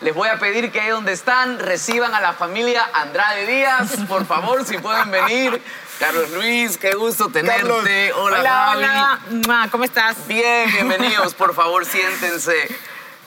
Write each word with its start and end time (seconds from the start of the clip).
Les 0.00 0.14
voy 0.14 0.28
a 0.30 0.38
pedir 0.38 0.72
que 0.72 0.80
ahí 0.80 0.88
donde 0.88 1.12
están 1.12 1.58
reciban 1.58 2.14
a 2.14 2.20
la 2.22 2.32
familia 2.32 2.88
Andrade 2.94 3.46
Díaz. 3.46 3.96
Por 4.08 4.24
favor, 4.24 4.64
si 4.64 4.78
pueden 4.78 5.10
venir. 5.10 5.62
Carlos 5.98 6.30
Luis, 6.30 6.78
qué 6.78 6.92
gusto 6.94 7.28
tenerte. 7.28 8.12
Hola, 8.14 8.40
Hola, 8.40 8.42
Gaby. 8.42 8.76
hola. 8.78 9.20
Mua, 9.46 9.68
¿Cómo 9.70 9.84
estás? 9.84 10.26
Bien, 10.26 10.72
bienvenidos. 10.72 11.34
Por 11.34 11.54
favor, 11.54 11.84
siéntense. 11.84 12.74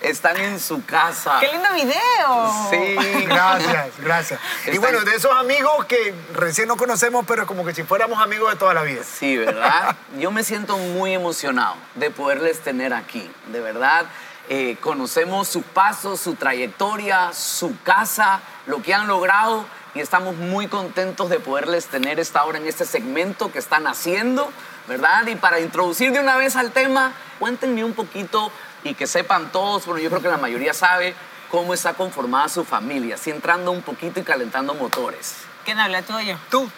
Están 0.01 0.35
en 0.37 0.59
su 0.59 0.83
casa. 0.83 1.39
¡Qué 1.39 1.47
lindo 1.49 1.69
video! 1.75 2.53
Sí. 2.71 3.25
Gracias, 3.27 3.87
gracias. 3.99 4.39
Y 4.73 4.77
bueno, 4.79 4.99
de 5.01 5.15
esos 5.15 5.31
amigos 5.31 5.85
que 5.85 6.13
recién 6.33 6.67
no 6.67 6.75
conocemos, 6.75 7.23
pero 7.27 7.45
como 7.45 7.63
que 7.63 7.73
si 7.75 7.83
fuéramos 7.83 8.19
amigos 8.19 8.51
de 8.51 8.57
toda 8.57 8.73
la 8.73 8.81
vida. 8.81 9.01
Sí, 9.03 9.37
¿verdad? 9.37 9.95
Yo 10.17 10.31
me 10.31 10.43
siento 10.43 10.77
muy 10.77 11.13
emocionado 11.13 11.75
de 11.95 12.09
poderles 12.09 12.59
tener 12.61 12.93
aquí. 12.93 13.31
De 13.47 13.61
verdad, 13.61 14.05
eh, 14.49 14.77
conocemos 14.81 15.47
sus 15.47 15.63
pasos, 15.63 16.19
su 16.19 16.35
trayectoria, 16.35 17.31
su 17.33 17.77
casa, 17.83 18.41
lo 18.65 18.81
que 18.81 18.93
han 18.93 19.07
logrado 19.07 19.65
y 19.95 19.99
estamos 19.99 20.35
muy 20.35 20.67
contentos 20.67 21.29
de 21.29 21.39
poderles 21.39 21.87
tener 21.87 22.19
esta 22.19 22.43
hora 22.43 22.57
en 22.57 22.67
este 22.67 22.85
segmento 22.85 23.51
que 23.51 23.59
están 23.59 23.87
haciendo, 23.87 24.51
¿verdad? 24.87 25.27
Y 25.27 25.35
para 25.35 25.59
introducir 25.59 26.11
de 26.11 26.19
una 26.19 26.35
vez 26.35 26.55
al 26.55 26.71
tema, 26.71 27.13
cuéntenme 27.39 27.83
un 27.83 27.93
poquito 27.93 28.51
y 28.83 28.95
que 28.95 29.07
sepan 29.07 29.51
todos, 29.51 29.85
bueno, 29.85 30.01
yo 30.01 30.09
creo 30.09 30.21
que 30.21 30.27
la 30.27 30.37
mayoría 30.37 30.73
sabe 30.73 31.13
cómo 31.49 31.73
está 31.73 31.93
conformada 31.93 32.49
su 32.49 32.65
familia, 32.65 33.15
así 33.15 33.29
entrando 33.29 33.71
un 33.71 33.81
poquito 33.81 34.19
y 34.19 34.23
calentando 34.23 34.73
motores. 34.73 35.37
¿Quién 35.63 35.79
habla, 35.79 36.01
tú 36.01 36.13
o 36.15 36.19
yo? 36.19 36.35
Tú. 36.49 36.69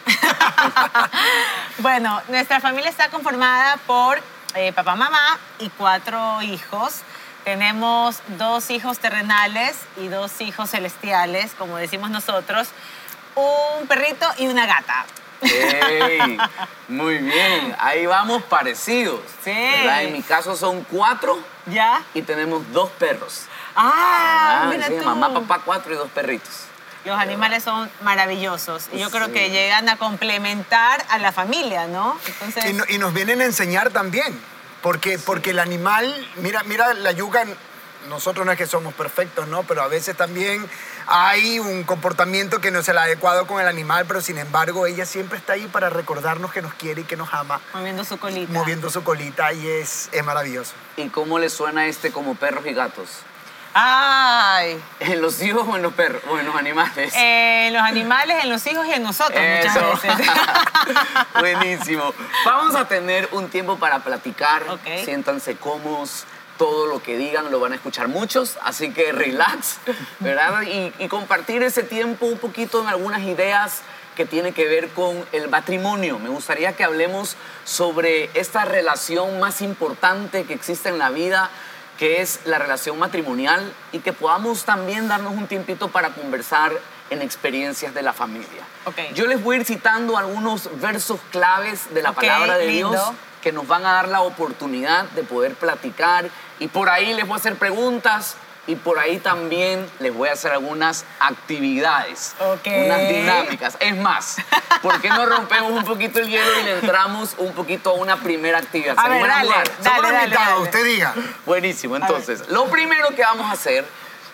Bueno, 1.79 2.21
nuestra 2.29 2.61
familia 2.61 2.89
está 2.89 3.09
conformada 3.09 3.77
por 3.85 4.19
eh, 4.55 4.71
papá, 4.71 4.95
mamá 4.95 5.37
y 5.59 5.69
cuatro 5.69 6.41
hijos. 6.41 7.01
Tenemos 7.45 8.17
dos 8.39 8.69
hijos 8.71 8.97
terrenales 8.99 9.77
y 9.97 10.07
dos 10.07 10.41
hijos 10.41 10.71
celestiales, 10.71 11.51
como 11.57 11.77
decimos 11.77 12.09
nosotros. 12.09 12.67
Un 13.35 13.87
perrito 13.87 14.27
y 14.39 14.47
una 14.47 14.65
gata. 14.65 15.05
¡Ey! 15.41 16.37
Muy 16.87 17.19
bien, 17.19 17.75
ahí 17.79 18.05
vamos 18.07 18.41
parecidos. 18.43 19.19
Sí. 19.43 19.51
¿verdad? 19.51 20.03
En 20.03 20.13
mi 20.13 20.23
caso 20.23 20.55
son 20.57 20.83
cuatro 20.85 21.37
¿Ya? 21.67 22.01
y 22.15 22.23
tenemos 22.23 22.63
dos 22.73 22.89
perros. 22.91 23.43
¡Ah! 23.75 24.61
Ah, 24.63 24.67
mira 24.71 24.87
sí, 24.87 24.95
tú. 24.97 25.05
mamá, 25.05 25.31
papá, 25.33 25.61
cuatro 25.63 25.93
y 25.93 25.97
dos 25.97 26.09
perritos. 26.11 26.61
Los 27.03 27.19
animales 27.19 27.63
son 27.63 27.91
maravillosos 28.01 28.87
y 28.91 28.97
yo 28.97 29.11
creo 29.11 29.27
Sí. 29.27 29.33
que 29.33 29.49
llegan 29.51 29.87
a 29.89 29.97
complementar 29.97 31.05
a 31.09 31.19
la 31.19 31.31
familia, 31.31 31.85
¿no? 31.85 32.17
Entonces, 32.25 32.65
Y, 32.65 32.73
no- 32.73 32.85
y 32.89 32.97
nos 32.97 33.13
vienen 33.13 33.41
a 33.41 33.45
enseñar 33.45 33.91
también. 33.91 34.41
Porque, 34.85 35.17
porque 35.17 35.49
el 35.49 35.57
animal, 35.57 36.05
mira, 36.35 36.61
mira 36.61 36.93
la 36.93 37.11
yuga, 37.11 37.43
nosotros 38.07 38.45
no 38.45 38.51
es 38.51 38.57
que 38.59 38.67
somos 38.67 38.93
perfectos, 38.93 39.47
¿no? 39.47 39.63
Pero 39.63 39.81
a 39.81 39.87
veces 39.87 40.15
también 40.15 40.63
hay 41.07 41.57
un 41.57 41.85
comportamiento 41.85 42.61
que 42.61 42.69
no 42.69 42.81
es 42.81 42.87
el 42.87 42.99
adecuado 42.99 43.47
con 43.47 43.59
el 43.59 43.67
animal, 43.67 44.05
pero 44.07 44.21
sin 44.21 44.37
embargo 44.37 44.85
ella 44.85 45.07
siempre 45.07 45.39
está 45.39 45.53
ahí 45.53 45.65
para 45.65 45.89
recordarnos 45.89 46.53
que 46.53 46.61
nos 46.61 46.75
quiere 46.75 47.01
y 47.01 47.03
que 47.05 47.17
nos 47.17 47.33
ama, 47.33 47.61
moviendo 47.73 48.05
su 48.05 48.19
colita. 48.19 48.53
moviendo 48.53 48.91
su 48.91 49.03
colita 49.03 49.51
y 49.53 49.67
es, 49.67 50.09
es 50.11 50.23
maravilloso. 50.23 50.73
¿Y 50.97 51.09
cómo 51.09 51.39
le 51.39 51.49
suena 51.49 51.87
este 51.87 52.11
como 52.11 52.35
perros 52.35 52.63
y 52.67 52.73
gatos? 52.75 53.09
¡Ay! 53.77 54.81
¿En 55.01 55.21
los 55.21 55.41
hijos 55.41 55.67
o 55.67 55.75
en 55.75 55.81
los 55.81 55.93
perros? 55.93 56.21
O 56.29 56.39
en 56.39 56.45
los 56.45 56.55
animales. 56.55 57.13
En 57.13 57.73
los 57.73 57.81
animales, 57.81 58.41
en 58.41 58.49
los 58.49 58.65
hijos 58.67 58.87
y 58.87 58.93
en 58.93 59.03
nosotros 59.03 59.37
Eso. 59.37 59.81
muchas 59.81 60.17
veces. 60.17 60.33
Buenísimo. 61.41 62.13
Vamos 62.45 62.73
a 62.75 62.87
tener 62.87 63.27
un 63.33 63.49
tiempo 63.49 63.75
para 63.77 63.99
platicar. 63.99 64.63
Ok. 64.69 65.03
Siéntanse 65.03 65.57
cómodos. 65.57 66.23
Todo 66.57 66.87
lo 66.87 67.03
que 67.03 67.17
digan 67.17 67.51
lo 67.51 67.59
van 67.59 67.73
a 67.73 67.75
escuchar 67.75 68.07
muchos, 68.07 68.57
así 68.63 68.93
que 68.93 69.11
relax, 69.11 69.75
¿verdad? 70.19 70.61
Y, 70.61 70.93
y 70.99 71.09
compartir 71.09 71.61
ese 71.63 71.83
tiempo 71.83 72.27
un 72.27 72.37
poquito 72.37 72.81
en 72.81 72.87
algunas 72.87 73.23
ideas 73.23 73.81
que 74.15 74.25
tiene 74.25 74.53
que 74.53 74.65
ver 74.65 74.87
con 74.91 75.25
el 75.33 75.49
matrimonio. 75.49 76.17
Me 76.17 76.29
gustaría 76.29 76.71
que 76.71 76.85
hablemos 76.85 77.35
sobre 77.65 78.29
esta 78.35 78.63
relación 78.63 79.37
más 79.41 79.61
importante 79.61 80.45
que 80.45 80.53
existe 80.53 80.87
en 80.87 80.97
la 80.97 81.09
vida, 81.09 81.49
que 81.97 82.21
es 82.21 82.41
la 82.45 82.57
relación 82.57 82.99
matrimonial, 82.99 83.73
y 83.91 83.99
que 83.99 84.13
podamos 84.13 84.65
también 84.65 85.07
darnos 85.07 85.33
un 85.33 85.47
tiempito 85.47 85.89
para 85.89 86.09
conversar 86.09 86.73
en 87.09 87.21
experiencias 87.21 87.93
de 87.93 88.01
la 88.01 88.13
familia. 88.13 88.63
Ok. 88.85 89.13
Yo 89.13 89.27
les 89.27 89.41
voy 89.43 89.57
a 89.57 89.59
ir 89.59 89.65
citando 89.65 90.17
algunos 90.17 90.69
versos 90.79 91.19
claves 91.31 91.93
de 91.93 92.01
la 92.01 92.13
palabra 92.13 92.57
de 92.57 92.67
lindo. 92.67 92.91
Dios 92.91 93.11
que 93.45 93.51
nos 93.51 93.67
van 93.67 93.85
a 93.85 93.93
dar 93.93 94.07
la 94.07 94.21
oportunidad 94.21 95.03
de 95.11 95.21
poder 95.21 95.53
platicar 95.53 96.31
y 96.57 96.67
por 96.67 96.89
ahí 96.89 97.13
les 97.13 97.27
voy 97.27 97.35
a 97.35 97.37
hacer 97.37 97.55
preguntas 97.57 98.37
y 98.67 98.75
por 98.75 98.97
ahí 98.99 99.19
también 99.19 99.87
les 99.99 100.13
voy 100.13 100.29
a 100.29 100.33
hacer 100.33 100.51
algunas 100.51 101.05
actividades, 101.19 102.33
Ok. 102.39 102.67
unas 102.85 103.09
dinámicas. 103.09 103.77
Es 103.79 103.95
más, 103.95 104.37
¿por 104.81 104.99
qué 105.01 105.09
no 105.09 105.25
rompemos 105.25 105.71
un 105.71 105.83
poquito 105.85 106.19
el 106.19 106.29
hielo 106.29 106.59
y 106.59 106.63
le 106.63 106.79
entramos 106.79 107.35
un 107.37 107.53
poquito 107.53 107.91
a 107.91 107.93
una 107.93 108.17
primera 108.17 108.57
actividad? 108.57 108.95
A 108.97 109.03
¿Se 109.03 109.09
ver, 109.09 109.27
dale, 109.27 109.49
dale. 109.49 109.71
Dale, 109.83 110.23
invitados, 110.23 110.47
dale. 110.49 110.61
usted 110.63 110.83
diga. 110.85 111.13
Buenísimo, 111.45 111.95
entonces, 111.95 112.49
lo 112.49 112.65
primero 112.65 113.09
que 113.15 113.21
vamos 113.21 113.45
a 113.49 113.51
hacer 113.53 113.85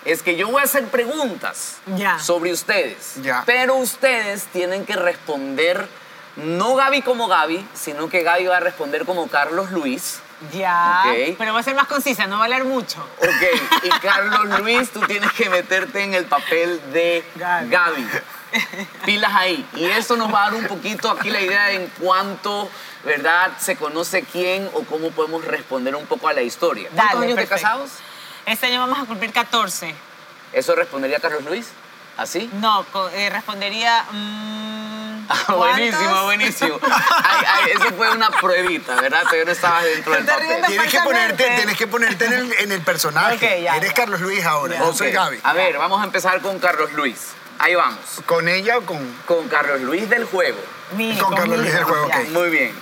es 0.05 0.23
que 0.23 0.35
yo 0.35 0.47
voy 0.49 0.61
a 0.61 0.65
hacer 0.65 0.85
preguntas 0.87 1.75
Ya. 1.97 2.17
sobre 2.17 2.51
ustedes, 2.53 3.15
Ya. 3.21 3.43
pero 3.45 3.75
ustedes 3.75 4.45
tienen 4.45 4.85
que 4.85 4.95
responder, 4.95 5.87
no 6.37 6.75
Gaby 6.75 7.01
como 7.01 7.27
Gaby, 7.27 7.67
sino 7.73 8.09
que 8.09 8.23
Gaby 8.23 8.45
va 8.45 8.57
a 8.57 8.61
responder 8.61 9.05
como 9.05 9.27
Carlos 9.27 9.71
Luis. 9.71 10.19
Ya. 10.51 11.03
Pero 11.37 11.53
va 11.53 11.59
a 11.59 11.63
ser 11.63 11.75
más 11.75 11.87
concisa, 11.87 12.25
no 12.27 12.37
va 12.37 12.43
a 12.43 12.45
hablar 12.45 12.63
mucho. 12.65 12.99
Ok, 13.19 13.83
y 13.83 13.89
Carlos 13.99 14.59
Luis, 14.59 14.89
tú 14.91 14.99
tienes 15.01 15.31
que 15.33 15.49
meterte 15.49 16.03
en 16.03 16.13
el 16.13 16.25
papel 16.25 16.81
de 16.91 17.23
Gaby. 17.35 17.69
Gaby. 17.69 18.07
Pilas 19.05 19.31
ahí. 19.33 19.65
Y 19.75 19.85
eso 19.85 20.17
nos 20.17 20.33
va 20.33 20.41
a 20.41 20.51
dar 20.51 20.55
un 20.55 20.67
poquito 20.67 21.09
aquí 21.11 21.29
la 21.29 21.41
idea 21.41 21.71
en 21.71 21.87
cuanto, 21.99 22.69
¿verdad? 23.05 23.51
Se 23.59 23.75
conoce 23.75 24.23
quién 24.23 24.69
o 24.73 24.83
cómo 24.83 25.11
podemos 25.11 25.45
responder 25.45 25.95
un 25.95 26.05
poco 26.05 26.27
a 26.27 26.33
la 26.33 26.41
historia. 26.41 26.89
¿Cuántos 26.93 27.13
Dale, 27.13 27.25
años 27.27 27.37
de 27.37 27.47
casados? 27.47 27.91
Este 28.45 28.65
año 28.65 28.79
vamos 28.81 28.99
a 28.99 29.05
cumplir 29.05 29.31
14. 29.31 29.95
¿Eso 30.51 30.75
respondería 30.75 31.19
Carlos 31.19 31.43
Luis? 31.45 31.69
¿Así? 32.17 32.49
No, 32.53 32.85
eh, 33.13 33.29
respondería. 33.29 34.03
mm, 34.11 34.60
buenísimo, 35.47 35.99
¿cuántos? 36.01 36.23
buenísimo. 36.25 36.79
Ay, 37.23 37.45
ay, 37.47 37.71
eso 37.75 37.93
fue 37.95 38.11
una 38.11 38.29
pruebita, 38.31 38.95
¿verdad? 39.01 39.21
Todavía 39.23 39.45
no 39.45 39.51
estabas 39.51 39.83
dentro 39.85 40.13
del 40.13 40.25
papel. 40.25 40.65
Tienes 40.67 40.91
que 40.91 40.99
ponerte, 41.01 41.49
tienes 41.55 41.77
que 41.77 41.87
ponerte 41.87 42.25
en 42.25 42.33
el, 42.33 42.53
en 42.53 42.71
el 42.71 42.81
personaje. 42.81 43.61
Ya, 43.61 43.75
Eres 43.77 43.89
ya. 43.89 43.95
Carlos 43.95 44.21
Luis 44.21 44.43
ahora, 44.45 44.77
yo 44.77 44.93
soy 44.93 45.11
Gaby. 45.11 45.39
A 45.43 45.53
ver, 45.53 45.77
vamos 45.77 46.01
a 46.01 46.05
empezar 46.05 46.41
con 46.41 46.59
Carlos 46.59 46.91
Luis. 46.93 47.29
Ahí 47.59 47.75
vamos. 47.75 47.99
¿Con 48.25 48.47
ella 48.47 48.77
o 48.77 48.81
con...? 48.81 49.15
Con 49.27 49.47
Carlos 49.47 49.81
Luis 49.81 50.09
del 50.09 50.25
juego. 50.25 50.57
Mire, 50.95 51.19
Con 51.21 51.35
Carlos 51.35 51.59
Luis 51.59 51.73
del 51.73 51.83
juego, 51.83 52.07
ya. 52.09 52.17
ok. 52.19 52.27
Muy 52.29 52.49
bien. 52.49 52.73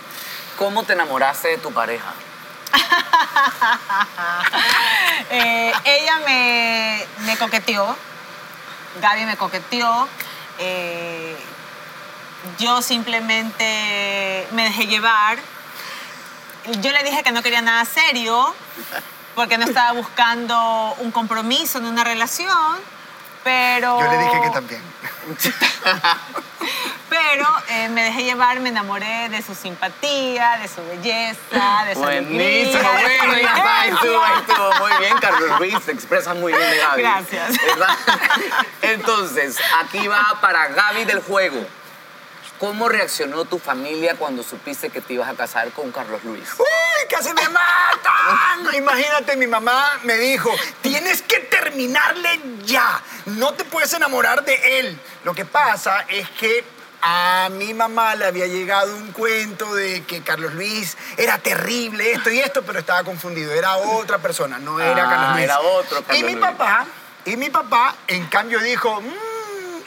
¿Cómo 0.58 0.84
te 0.84 0.94
enamoraste 0.94 1.50
de 1.50 1.58
tu 1.58 1.72
pareja? 1.74 2.14
Eh, 5.32 5.72
ella 5.84 6.20
me, 6.26 7.06
me 7.20 7.38
coqueteó, 7.38 7.96
Gaby 9.00 9.26
me 9.26 9.38
coqueteó, 9.38 10.08
eh, 10.58 11.36
yo 12.58 12.82
simplemente 12.82 14.48
me 14.52 14.64
dejé 14.64 14.88
llevar. 14.88 15.40
Yo 16.82 16.92
le 16.92 17.04
dije 17.04 17.24
que 17.24 17.32
no 17.32 17.42
quería 17.42 17.62
nada 17.62 17.86
serio, 17.86 18.54
porque 19.36 19.58
no 19.58 19.66
estaba 19.66 19.94
buscando 19.94 20.96
un 21.00 21.12
compromiso 21.12 21.78
en 21.80 21.86
una 21.86 22.04
relación, 22.04 22.80
pero... 23.44 24.00
Yo 24.00 24.12
le 24.12 24.18
dije 24.18 24.42
que 24.42 24.50
también. 24.50 24.82
Pero 27.10 27.48
eh, 27.70 27.90
me 27.90 28.04
dejé 28.04 28.24
llevar, 28.24 28.60
me 28.60 28.70
enamoré 28.70 29.30
de 29.30 29.42
su 29.42 29.56
simpatía, 29.56 30.60
de 30.62 30.68
su 30.68 30.86
belleza, 30.86 31.84
de 31.86 31.96
su 31.96 32.02
Buenísimo, 32.02 32.88
alegría, 32.88 33.10
de 33.10 33.18
su 33.18 33.26
bueno, 33.26 33.34
ya 33.34 33.58
está, 33.58 33.82
ahí 33.82 33.90
estuvo, 33.90 34.22
ahí 34.24 34.32
inteligencia. 34.40 34.54
estuvo. 34.54 34.88
Muy 34.88 34.98
bien, 35.00 35.18
Carlos 35.20 35.60
Luis, 35.60 35.86
te 35.86 35.92
expresas 35.92 36.36
muy 36.36 36.54
bien 36.54 36.70
de 36.70 36.78
Gaby. 36.78 37.02
Gracias. 37.02 37.58
¿Verdad? 37.66 37.98
Entonces, 38.84 39.58
aquí 39.80 40.08
va 40.08 40.38
para 40.40 40.68
Gaby 40.68 41.06
del 41.06 41.22
juego. 41.22 41.66
¿Cómo 42.60 42.90
reaccionó 42.90 43.46
tu 43.46 43.58
familia 43.58 44.16
cuando 44.16 44.44
supiste 44.44 44.90
que 44.90 45.00
te 45.00 45.14
ibas 45.14 45.30
a 45.30 45.34
casar 45.34 45.72
con 45.72 45.92
Carlos 45.94 46.22
Luis? 46.26 46.44
¡Uy, 46.60 47.08
casi 47.10 47.30
me 47.34 47.48
matan! 47.48 48.74
Imagínate, 48.76 49.38
mi 49.38 49.48
mamá 49.48 49.98
me 50.04 50.18
dijo, 50.18 50.52
tienes 50.82 51.22
que 51.22 51.40
terminarle 51.40 52.40
ya, 52.66 53.02
no 53.28 53.54
te 53.54 53.64
puedes 53.64 53.94
enamorar 53.94 54.44
de 54.44 54.80
él. 54.80 55.00
Lo 55.24 55.34
que 55.34 55.46
pasa 55.46 56.02
es 56.10 56.30
que 56.32 56.66
a 57.02 57.48
mi 57.54 57.74
mamá 57.74 58.14
le 58.16 58.26
había 58.26 58.46
llegado 58.48 58.94
un 58.94 59.14
cuento 59.14 59.74
de 59.74 60.04
que 60.04 60.22
Carlos 60.22 60.54
Luis 60.54 60.98
era 61.16 61.38
terrible, 61.38 62.12
esto 62.12 62.30
y 62.30 62.40
esto, 62.42 62.62
pero 62.64 62.80
estaba 62.80 63.06
confundido, 63.06 63.54
era 63.54 63.78
otra 63.78 64.18
persona, 64.18 64.60
no 64.60 64.82
era 64.82 65.06
Ah, 65.06 65.10
Carlos 65.10 65.32
Luis. 65.32 65.44
era 65.46 65.60
otro 65.62 66.00
Y 66.00 66.04
Carlos 66.04 66.24
mi 66.26 66.32
Luis. 66.34 66.46
papá, 66.46 66.86
y 67.24 67.38
mi 67.38 67.50
papá, 67.50 67.96
en 68.08 68.26
cambio, 68.28 68.60
dijo, 68.60 69.00
"Mm, 69.00 69.14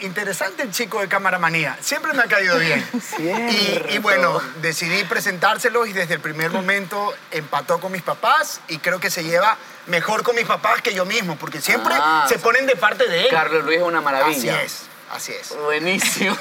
interesante 0.02 0.62
el 0.62 0.70
chico 0.70 1.00
de 1.00 1.08
cámara 1.08 1.38
manía, 1.38 1.76
siempre 1.80 2.12
me 2.12 2.22
ha 2.22 2.26
caído 2.26 2.58
bien. 2.58 2.84
Y, 3.18 3.94
y 3.94 3.98
bueno, 3.98 4.40
decidí 4.60 5.04
presentárselo 5.04 5.86
y 5.86 5.92
desde 5.92 6.14
el 6.14 6.20
primer 6.20 6.50
momento 6.50 7.14
empató 7.30 7.78
con 7.80 7.92
mis 7.92 8.02
papás 8.02 8.60
y 8.68 8.78
creo 8.78 9.00
que 9.00 9.10
se 9.10 9.22
lleva 9.24 9.56
mejor 9.86 10.22
con 10.22 10.34
mis 10.36 10.46
papás 10.46 10.80
que 10.82 10.94
yo 10.94 11.04
mismo, 11.04 11.36
porque 11.36 11.60
siempre 11.60 11.94
Ah, 11.96 12.26
se 12.28 12.38
ponen 12.38 12.66
de 12.66 12.76
parte 12.76 13.06
de 13.08 13.22
él. 13.24 13.28
Carlos 13.30 13.64
Luis 13.64 13.78
es 13.78 13.82
una 13.84 13.98
Así 13.98 14.04
maravilla. 14.04 14.62
es, 14.62 14.82
así 15.12 15.32
es. 15.32 15.54
Buenísimo. 15.56 16.36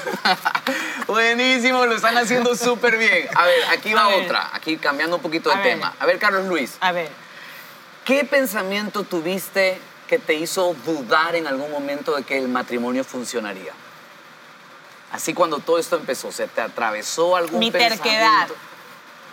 Buenísimo, 1.06 1.86
lo 1.86 1.94
están 1.96 2.16
haciendo 2.16 2.54
súper 2.56 2.96
bien. 2.96 3.28
A 3.34 3.44
ver, 3.46 3.64
aquí 3.70 3.92
va 3.94 4.08
ver. 4.08 4.24
otra, 4.24 4.50
aquí 4.52 4.76
cambiando 4.76 5.16
un 5.16 5.22
poquito 5.22 5.48
de 5.50 5.56
A 5.56 5.58
ver. 5.58 5.66
tema. 5.74 5.94
A 5.98 6.06
ver, 6.06 6.18
Carlos 6.18 6.46
Luis, 6.46 6.72
A 6.80 6.92
ver. 6.92 7.10
¿qué 8.04 8.24
pensamiento 8.24 9.04
tuviste 9.04 9.78
que 10.12 10.18
te 10.18 10.34
hizo 10.34 10.76
dudar 10.84 11.36
en 11.36 11.46
algún 11.46 11.70
momento 11.70 12.14
de 12.14 12.22
que 12.22 12.36
el 12.36 12.46
matrimonio 12.46 13.02
funcionaría? 13.02 13.72
Así 15.10 15.32
cuando 15.32 15.58
todo 15.58 15.78
esto 15.78 15.96
empezó, 15.96 16.30
¿se 16.30 16.46
te 16.48 16.60
atravesó 16.60 17.34
algún 17.34 17.60
Mi 17.60 17.70
pensamiento? 17.70 18.02
terquedad. 18.04 18.48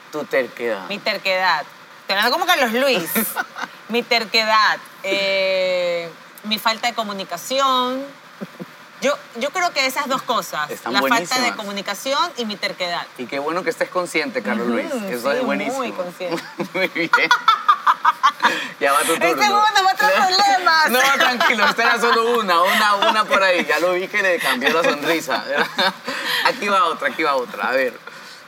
Tu 0.09 0.23
terquedad. 0.23 0.87
Mi 0.87 0.97
terquedad. 0.97 1.65
Te 2.07 2.13
hablando 2.13 2.31
como 2.31 2.45
Carlos 2.45 2.71
Luis. 2.71 3.03
mi 3.89 4.03
terquedad. 4.03 4.77
eh, 5.03 6.09
mi 6.45 6.57
falta 6.57 6.87
de 6.87 6.93
comunicación. 6.93 8.01
Yo, 9.01 9.17
yo 9.37 9.49
creo 9.49 9.73
que 9.73 9.85
esas 9.85 10.07
dos 10.07 10.21
cosas. 10.21 10.69
Están 10.69 10.93
la 10.93 11.01
falta 11.01 11.15
buenísimas. 11.15 11.43
de 11.43 11.55
comunicación 11.57 12.31
y 12.37 12.45
mi 12.45 12.55
terquedad. 12.55 13.05
Y 13.17 13.25
qué 13.25 13.39
bueno 13.39 13.63
que 13.63 13.69
estés 13.69 13.89
consciente, 13.89 14.41
Carlos 14.41 14.67
Luis. 14.67 14.85
Eso 14.85 15.29
sí, 15.29 15.37
es 15.39 15.43
buenísimo. 15.43 15.77
muy 15.79 15.91
consciente. 15.91 16.41
muy 16.73 16.87
bien. 16.87 17.09
Ya 18.79 18.91
va 18.93 18.99
tu 18.99 19.13
turno. 19.13 19.25
Este 19.25 19.43
a 19.45 19.95
traer 19.95 20.13
problemas. 20.27 20.89
No, 20.89 20.99
tranquilo, 21.17 21.65
esta 21.65 21.83
era 21.83 21.99
solo 21.99 22.39
una, 22.39 22.61
una, 22.61 22.95
una 22.95 23.25
por 23.25 23.43
ahí. 23.43 23.65
Ya 23.65 23.79
lo 23.79 23.93
vi 23.93 24.07
que 24.07 24.21
le 24.21 24.39
cambió 24.39 24.69
la 24.69 24.83
sonrisa. 24.83 25.43
aquí 26.45 26.67
va 26.67 26.85
otra, 26.85 27.09
aquí 27.09 27.23
va 27.23 27.35
otra. 27.35 27.67
A 27.69 27.71
ver. 27.71 27.93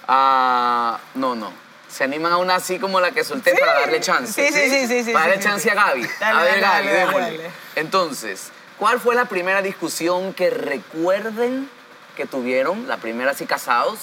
Ah, 0.07 0.99
no, 1.15 1.35
no. 1.35 1.53
¿Se 1.89 2.05
animan 2.05 2.31
a 2.31 2.38
una 2.38 2.55
así 2.55 2.79
como 2.79 2.99
la 3.01 3.11
que 3.11 3.23
solté 3.23 3.51
Sí. 3.51 3.57
para 3.59 3.73
darle 3.81 3.99
chance? 3.99 4.33
Sí, 4.33 4.53
sí, 4.53 4.69
sí, 4.69 4.88
sí, 4.88 5.03
sí, 5.03 5.11
Para 5.11 5.27
darle 5.27 5.41
sí, 5.41 5.47
chance 5.49 5.63
sí. 5.63 5.69
a 5.69 5.73
Gaby. 5.75 6.09
Dale, 6.19 6.39
a 6.39 6.43
ver, 6.43 6.61
dale, 6.61 6.91
Gaby, 6.93 7.13
dale. 7.13 7.51
Entonces, 7.75 8.49
¿cuál 8.77 8.99
fue 8.99 9.13
la 9.15 9.25
primera 9.25 9.61
discusión 9.61 10.33
que 10.33 10.49
recuerden 10.49 11.69
que 12.15 12.25
tuvieron, 12.25 12.88
la 12.88 12.97
primera 12.97 13.31
así 13.31 13.45
casados, 13.45 13.99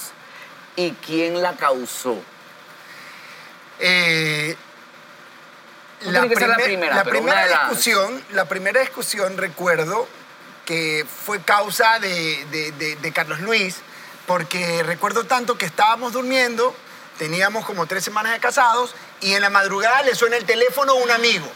y 0.75 0.91
quién 1.05 1.41
la 1.41 1.53
causó? 1.53 2.15
Eh, 3.79 4.28
tiene 6.21 6.33
que 6.35 6.39
ser 6.39 6.49
la 6.49 6.55
primer- 6.55 6.69
primera, 6.71 6.95
la 6.95 7.03
pero 7.03 7.13
primera 7.17 7.33
una 7.37 7.43
de 7.45 7.49
las- 7.49 7.69
discusión, 7.69 8.23
la 8.31 8.45
primera 8.45 8.81
discusión 8.81 9.37
recuerdo 9.37 10.07
que 10.65 11.05
fue 11.25 11.41
causa 11.41 11.99
de, 11.99 12.45
de- 12.51 12.71
de- 12.73 12.95
de 12.95 13.11
Carlos 13.11 13.39
Luis, 13.39 13.77
porque 14.27 14.83
recuerdo 14.83 15.23
tanto 15.25 15.57
que 15.57 15.65
estábamos 15.65 16.13
durmiendo, 16.13 16.75
teníamos 17.17 17.65
como 17.65 17.87
tres 17.87 18.03
semanas 18.03 18.33
de 18.33 18.39
casados, 18.39 18.93
y 19.21 19.33
en 19.33 19.41
la 19.41 19.49
madrugada 19.49 20.03
le 20.03 20.13
suena 20.15 20.37
el 20.37 20.45
teléfono 20.45 20.91
a 20.91 20.95
un 20.95 21.11
amigo. 21.11 21.51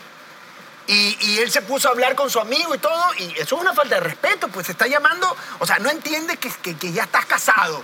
Y, 0.88 1.16
y 1.22 1.40
él 1.40 1.50
se 1.50 1.62
puso 1.62 1.88
a 1.88 1.92
hablar 1.92 2.14
con 2.16 2.30
su 2.30 2.40
amigo 2.42 2.76
y 2.76 2.78
todo, 2.78 3.02
y 3.18 3.32
eso 3.40 3.56
es 3.56 3.62
una 3.62 3.74
falta 3.74 3.96
de 3.96 4.02
respeto, 4.02 4.50
pues 4.50 4.66
se 4.66 4.74
está 4.74 4.86
llamando, 4.88 5.34
o 5.60 5.66
sea, 5.66 5.80
no 5.80 5.90
entiende 5.90 6.36
que, 6.38 6.50
que- 6.50 6.76
que 6.76 6.92
ya 6.92 7.04
estás 7.04 7.26
casado. 7.26 7.84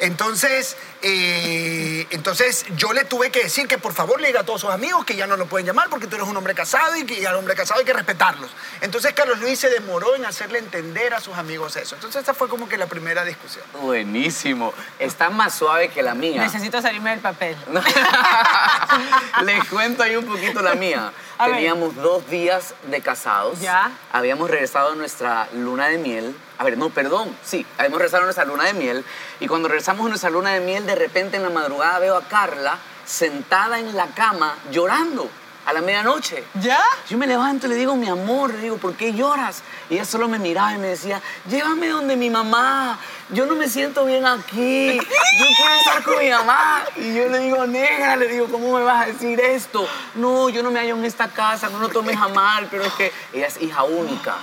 Entonces, 0.00 0.76
eh, 1.02 2.06
entonces 2.10 2.66
yo 2.76 2.92
le 2.92 3.04
tuve 3.04 3.30
que 3.30 3.44
decir 3.44 3.66
que 3.66 3.78
por 3.78 3.92
favor 3.92 4.20
le 4.20 4.28
diga 4.28 4.40
a 4.40 4.44
todos 4.44 4.60
sus 4.60 4.70
amigos 4.70 5.04
que 5.04 5.16
ya 5.16 5.26
no 5.26 5.36
lo 5.36 5.46
pueden 5.46 5.66
llamar 5.66 5.88
porque 5.90 6.06
tú 6.06 6.16
eres 6.16 6.28
un 6.28 6.36
hombre 6.36 6.54
casado 6.54 6.96
y 6.96 7.04
que 7.04 7.26
al 7.26 7.34
hombre 7.34 7.54
casado 7.54 7.80
hay 7.80 7.86
que 7.86 7.92
respetarlos. 7.92 8.50
Entonces 8.80 9.12
Carlos 9.12 9.40
Luis 9.40 9.58
se 9.58 9.70
demoró 9.70 10.14
en 10.14 10.24
hacerle 10.24 10.60
entender 10.60 11.14
a 11.14 11.20
sus 11.20 11.36
amigos 11.36 11.76
eso. 11.76 11.96
Entonces 11.96 12.22
esa 12.22 12.34
fue 12.34 12.48
como 12.48 12.68
que 12.68 12.76
la 12.76 12.86
primera 12.86 13.24
discusión. 13.24 13.64
Buenísimo. 13.80 14.72
Está 14.98 15.30
más 15.30 15.54
suave 15.54 15.88
que 15.88 16.02
la 16.02 16.14
mía. 16.14 16.42
Necesito 16.42 16.80
salirme 16.80 17.10
del 17.10 17.20
papel. 17.20 17.56
Les 19.44 19.64
cuento 19.64 20.02
ahí 20.02 20.16
un 20.16 20.26
poquito 20.26 20.62
la 20.62 20.74
mía. 20.74 21.12
A 21.38 21.46
ver. 21.46 21.56
Teníamos 21.56 21.96
dos 21.96 22.28
días 22.30 22.74
de 22.88 23.00
casados. 23.00 23.60
Ya. 23.60 23.90
Habíamos 24.12 24.50
regresado 24.50 24.92
a 24.92 24.94
nuestra 24.94 25.48
luna 25.52 25.88
de 25.88 25.98
miel. 25.98 26.36
A 26.58 26.64
ver, 26.64 26.76
no, 26.76 26.90
perdón. 26.90 27.36
Sí, 27.44 27.64
habíamos 27.76 27.98
regresado 27.98 28.22
a 28.22 28.26
nuestra 28.26 28.44
luna 28.44 28.64
de 28.64 28.74
miel. 28.74 29.04
Y 29.40 29.46
cuando 29.46 29.68
regresamos 29.68 30.04
a 30.06 30.08
nuestra 30.08 30.30
luna 30.30 30.50
de 30.50 30.60
miel, 30.60 30.84
de 30.86 30.96
repente 30.96 31.36
en 31.36 31.44
la 31.44 31.50
madrugada 31.50 32.00
veo 32.00 32.16
a 32.16 32.22
Carla 32.22 32.78
sentada 33.06 33.78
en 33.78 33.96
la 33.96 34.08
cama 34.08 34.56
llorando 34.70 35.30
a 35.68 35.72
la 35.72 35.82
medianoche. 35.82 36.44
¿Ya? 36.60 36.80
Yo 37.08 37.18
me 37.18 37.26
levanto 37.26 37.66
y 37.66 37.70
le 37.70 37.76
digo, 37.76 37.94
mi 37.94 38.08
amor, 38.08 38.54
le 38.54 38.60
digo, 38.60 38.78
¿por 38.78 38.94
qué 38.94 39.12
lloras? 39.12 39.62
Y 39.90 39.94
ella 39.94 40.04
solo 40.04 40.26
me 40.26 40.38
miraba 40.38 40.72
y 40.74 40.78
me 40.78 40.88
decía, 40.88 41.20
llévame 41.48 41.88
donde 41.88 42.16
mi 42.16 42.30
mamá, 42.30 42.98
yo 43.28 43.44
no 43.44 43.54
me 43.54 43.68
siento 43.68 44.06
bien 44.06 44.24
aquí, 44.24 44.96
yo 44.96 45.02
quiero 45.02 45.74
estar 45.78 46.02
con 46.02 46.18
mi 46.18 46.30
mamá. 46.30 46.84
Y 46.96 47.14
yo 47.14 47.28
le 47.28 47.38
digo, 47.40 47.66
negra, 47.66 48.16
le 48.16 48.28
digo, 48.28 48.46
¿cómo 48.46 48.78
me 48.78 48.82
vas 48.82 49.04
a 49.04 49.06
decir 49.08 49.38
esto? 49.40 49.86
No, 50.14 50.48
yo 50.48 50.62
no 50.62 50.70
me 50.70 50.80
hallo 50.80 50.96
en 50.96 51.04
esta 51.04 51.28
casa, 51.28 51.68
no 51.68 51.78
lo 51.78 51.90
tomes 51.90 52.16
a 52.16 52.28
mal, 52.28 52.66
pero 52.70 52.84
es 52.84 52.92
que 52.94 53.12
ella 53.34 53.46
es 53.46 53.60
hija 53.60 53.84
única. 53.84 54.36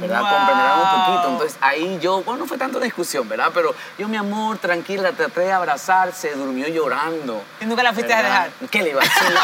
¿Verdad? 0.00 0.20
Wow. 0.20 0.30
Comprenderán 0.30 0.78
un 0.78 1.04
poquito. 1.04 1.28
Entonces 1.32 1.58
ahí 1.60 1.98
yo, 2.00 2.22
bueno, 2.22 2.40
no 2.40 2.46
fue 2.46 2.58
tanto 2.58 2.80
discusión, 2.80 3.28
¿verdad? 3.28 3.50
Pero 3.54 3.74
yo, 3.98 4.08
mi 4.08 4.16
amor, 4.16 4.58
tranquila, 4.58 5.12
traté 5.12 5.40
de 5.40 5.52
abrazar, 5.52 6.12
se 6.12 6.34
durmió 6.34 6.68
llorando. 6.68 7.42
Y 7.60 7.66
nunca 7.66 7.82
la 7.82 7.92
fuiste 7.92 8.12
a 8.12 8.22
¿verdad? 8.22 8.44
dejar. 8.46 8.70
¿Qué 8.70 8.82
le 8.82 8.90
iba 8.90 9.00
a 9.00 9.04
decir? 9.04 9.38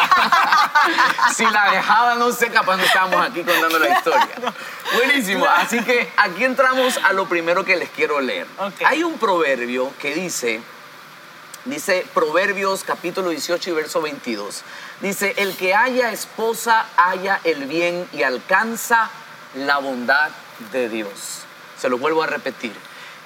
si 1.37 1.47
la 1.47 1.71
dejaba, 1.71 2.15
no 2.15 2.33
sé, 2.33 2.51
capaz 2.51 2.77
no 2.77 2.83
estábamos 2.85 3.27
aquí 3.27 3.43
contando 3.43 3.79
la 3.79 3.89
historia. 3.89 4.29
Buenísimo. 4.95 5.45
Así 5.47 5.83
que 5.83 6.11
aquí 6.17 6.45
entramos 6.45 6.99
a 7.05 7.13
lo 7.13 7.29
primero 7.29 7.65
que 7.65 7.77
les 7.77 7.91
quiero 7.91 8.21
leer. 8.21 8.47
Ok. 8.59 8.83
Hay 8.87 9.03
un 9.03 9.19
proverbio 9.19 9.93
que 9.99 10.15
dice, 10.15 10.61
dice 11.65 12.07
Proverbios 12.15 12.85
capítulo 12.85 13.31
18 13.31 13.71
y 13.71 13.73
verso 13.73 14.01
22. 14.01 14.63
Dice, 15.01 15.35
el 15.37 15.57
que 15.57 15.75
haya 15.75 16.11
esposa 16.11 16.87
haya 16.97 17.41
el 17.45 17.67
bien 17.67 18.09
y 18.13 18.23
alcanza 18.23 19.11
la 19.55 19.79
bondad 19.79 20.31
de 20.73 20.89
Dios. 20.89 21.43
Se 21.79 21.89
lo 21.89 21.99
vuelvo 21.99 22.23
a 22.23 22.27
repetir. 22.27 22.73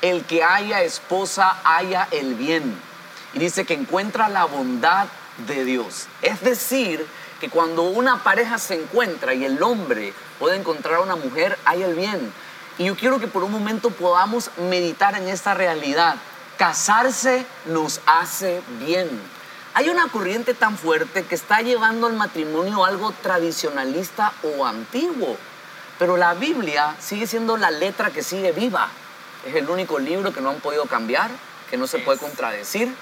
El 0.01 0.25
que 0.25 0.43
haya 0.43 0.83
esposa 0.83 1.59
haya 1.65 2.09
el 2.11 2.35
bien. 2.35 2.79
Y 3.35 3.39
dice 3.39 3.65
que 3.65 3.75
encuentra 3.75 4.29
la 4.29 4.45
bondad 4.45 5.07
de 5.47 5.65
Dios. 5.65 6.07
Es 6.21 6.41
decir, 6.43 7.07
que 7.41 7.49
cuando 7.49 7.83
una 7.83 8.23
pareja 8.23 8.59
se 8.59 8.75
encuentra 8.75 9.35
y 9.35 9.45
el 9.45 9.63
hombre 9.63 10.13
puede 10.39 10.57
encontrar 10.57 10.97
a 10.97 11.01
una 11.01 11.17
mujer, 11.17 11.59
hay 11.65 11.83
el 11.83 11.95
bien. 11.95 12.33
Y 12.79 12.85
yo 12.85 12.97
quiero 12.97 13.19
que 13.19 13.27
por 13.27 13.43
un 13.43 13.51
momento 13.51 13.91
podamos 13.91 14.51
meditar 14.71 15.17
en 15.17 15.29
esta 15.29 15.55
realidad. 15.55 16.17
Casarse 16.57 17.45
nos 17.67 18.01
hace 18.07 18.63
bien. 18.79 19.09
Hay 19.75 19.89
una 19.89 20.07
corriente 20.09 20.55
tan 20.55 20.77
fuerte 20.77 21.25
que 21.25 21.35
está 21.35 21.63
llevando 21.63 22.07
al 22.07 22.13
matrimonio 22.13 22.85
algo 22.85 23.13
tradicionalista 23.23 24.33
o 24.43 24.65
antiguo. 24.67 25.37
Pero 26.03 26.17
la 26.17 26.35
Biblia 26.35 26.97
sigue 26.99 27.29
siendo 27.29 27.57
la 27.57 27.71
letra 27.71 28.11
que 28.11 28.25
sigue 28.25 28.51
viva. 28.51 28.89
Es 29.47 29.55
el 29.55 29.71
único 29.71 30.01
libro 30.01 30.33
que 30.33 30.41
no 30.41 30.51
han 30.51 30.59
podido 30.59 30.87
cambiar, 30.87 31.31
que 31.71 31.77
no 31.77 31.87
se 31.87 32.01
puede 32.01 32.19
contradecir. 32.19 32.93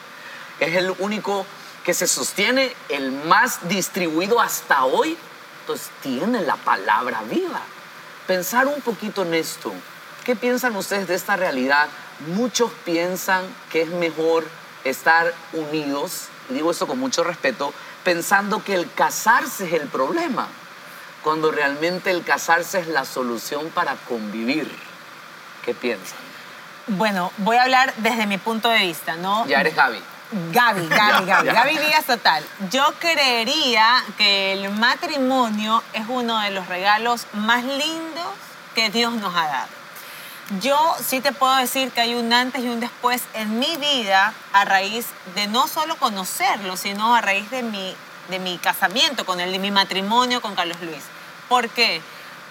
Es 0.58 0.76
el 0.76 0.94
único 0.98 1.46
que 1.82 1.94
se 1.94 2.06
sostiene, 2.06 2.76
el 2.90 3.10
más 3.10 3.66
distribuido 3.70 4.38
hasta 4.38 4.84
hoy. 4.84 5.16
Entonces 5.62 5.88
tiene 6.02 6.42
la 6.42 6.56
palabra 6.56 7.22
viva. 7.22 7.62
Pensar 8.26 8.66
un 8.66 8.82
poquito 8.82 9.22
en 9.22 9.32
esto. 9.32 9.72
¿Qué 10.26 10.36
piensan 10.36 10.76
ustedes 10.76 11.08
de 11.08 11.14
esta 11.14 11.36
realidad? 11.36 11.88
Muchos 12.34 12.70
piensan 12.84 13.46
que 13.72 13.80
es 13.80 13.88
mejor 13.88 14.44
estar 14.84 15.32
unidos, 15.54 16.24
y 16.50 16.52
digo 16.52 16.70
esto 16.70 16.86
con 16.86 16.98
mucho 16.98 17.24
respeto, 17.24 17.72
pensando 18.04 18.62
que 18.62 18.74
el 18.74 18.92
casarse 18.92 19.68
es 19.68 19.72
el 19.80 19.88
problema 19.88 20.48
cuando 21.22 21.50
realmente 21.50 22.10
el 22.10 22.24
casarse 22.24 22.80
es 22.80 22.88
la 22.88 23.04
solución 23.04 23.70
para 23.70 23.94
convivir. 24.08 24.70
¿Qué 25.64 25.74
piensan? 25.74 26.18
Bueno, 26.86 27.32
voy 27.38 27.56
a 27.56 27.62
hablar 27.62 27.92
desde 27.98 28.26
mi 28.26 28.38
punto 28.38 28.68
de 28.68 28.78
vista, 28.78 29.16
¿no? 29.16 29.46
Ya 29.46 29.60
eres 29.60 29.76
Gaby. 29.76 30.00
Gaby, 30.52 30.86
Gaby, 30.88 31.26
Gaby. 31.26 31.48
Gaby 31.48 31.78
Díaz 31.78 32.04
total. 32.06 32.44
Yo 32.70 32.84
creería 32.98 34.02
que 34.16 34.52
el 34.52 34.70
matrimonio 34.70 35.82
es 35.92 36.04
uno 36.08 36.40
de 36.40 36.50
los 36.50 36.66
regalos 36.68 37.26
más 37.32 37.64
lindos 37.64 38.28
que 38.74 38.90
Dios 38.90 39.12
nos 39.14 39.34
ha 39.34 39.46
dado. 39.46 39.80
Yo 40.60 40.96
sí 41.04 41.20
te 41.20 41.30
puedo 41.32 41.54
decir 41.56 41.92
que 41.92 42.00
hay 42.00 42.14
un 42.16 42.32
antes 42.32 42.64
y 42.64 42.68
un 42.68 42.80
después 42.80 43.22
en 43.34 43.60
mi 43.60 43.76
vida 43.76 44.34
a 44.52 44.64
raíz 44.64 45.06
de 45.36 45.46
no 45.46 45.68
solo 45.68 45.94
conocerlo, 45.96 46.76
sino 46.76 47.14
a 47.14 47.20
raíz 47.20 47.48
de 47.50 47.62
mi, 47.62 47.94
de 48.30 48.38
mi 48.38 48.58
casamiento 48.58 49.24
con 49.26 49.40
él, 49.40 49.52
de 49.52 49.58
mi 49.58 49.70
matrimonio 49.70 50.40
con 50.40 50.54
Carlos 50.54 50.80
Luis. 50.80 51.02
¿Por 51.48 51.68
qué? 51.68 52.00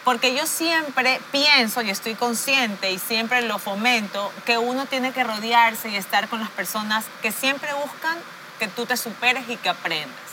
Porque 0.03 0.35
yo 0.35 0.47
siempre 0.47 1.19
pienso 1.31 1.81
y 1.81 1.89
estoy 1.89 2.15
consciente 2.15 2.91
y 2.91 2.99
siempre 2.99 3.41
lo 3.41 3.59
fomento 3.59 4.31
que 4.45 4.57
uno 4.57 4.85
tiene 4.85 5.11
que 5.11 5.23
rodearse 5.23 5.89
y 5.89 5.95
estar 5.95 6.27
con 6.29 6.39
las 6.39 6.49
personas 6.49 7.05
que 7.21 7.31
siempre 7.31 7.73
buscan 7.73 8.17
que 8.59 8.67
tú 8.67 8.85
te 8.85 8.97
superes 8.97 9.49
y 9.49 9.57
que 9.57 9.69
aprendas. 9.69 10.29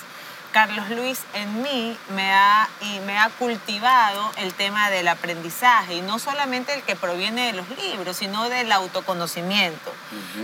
Carlos 0.57 0.89
Luis 0.89 1.19
en 1.35 1.63
mí 1.63 1.99
me 2.15 2.33
ha, 2.33 2.67
y 2.81 3.01
me 3.01 3.19
ha 3.19 3.29
cultivado 3.29 4.33
el 4.39 4.55
tema 4.55 4.89
del 4.89 5.07
aprendizaje 5.07 5.97
y 5.97 6.01
no 6.01 6.19
solamente 6.19 6.73
el 6.73 6.83
que 6.83 6.97
proviene 6.97 7.49
de 7.49 7.53
los 7.53 7.69
libros, 7.69 8.17
sino 8.17 8.49
del 8.49 8.73
autoconocimiento. 8.73 9.93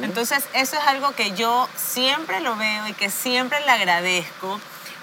Entonces, 0.02 0.44
eso 0.52 0.76
es 0.76 0.86
algo 0.86 1.12
que 1.12 1.32
yo 1.32 1.66
siempre 1.76 2.40
lo 2.40 2.56
veo 2.56 2.88
y 2.88 2.92
que 2.92 3.08
siempre 3.08 3.58
le 3.64 3.70
agradezco 3.70 4.60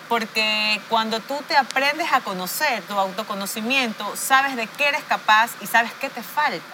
porque 0.09 0.81
cuando 0.89 1.19
tú 1.19 1.39
te 1.47 1.55
aprendes 1.55 2.11
a 2.11 2.21
conocer, 2.21 2.81
tu 2.83 2.99
autoconocimiento, 2.99 4.15
sabes 4.15 4.55
de 4.55 4.65
qué 4.65 4.89
eres 4.89 5.03
capaz 5.03 5.51
y 5.61 5.67
sabes 5.67 5.93
qué 6.01 6.09
te 6.09 6.23
falta. 6.23 6.65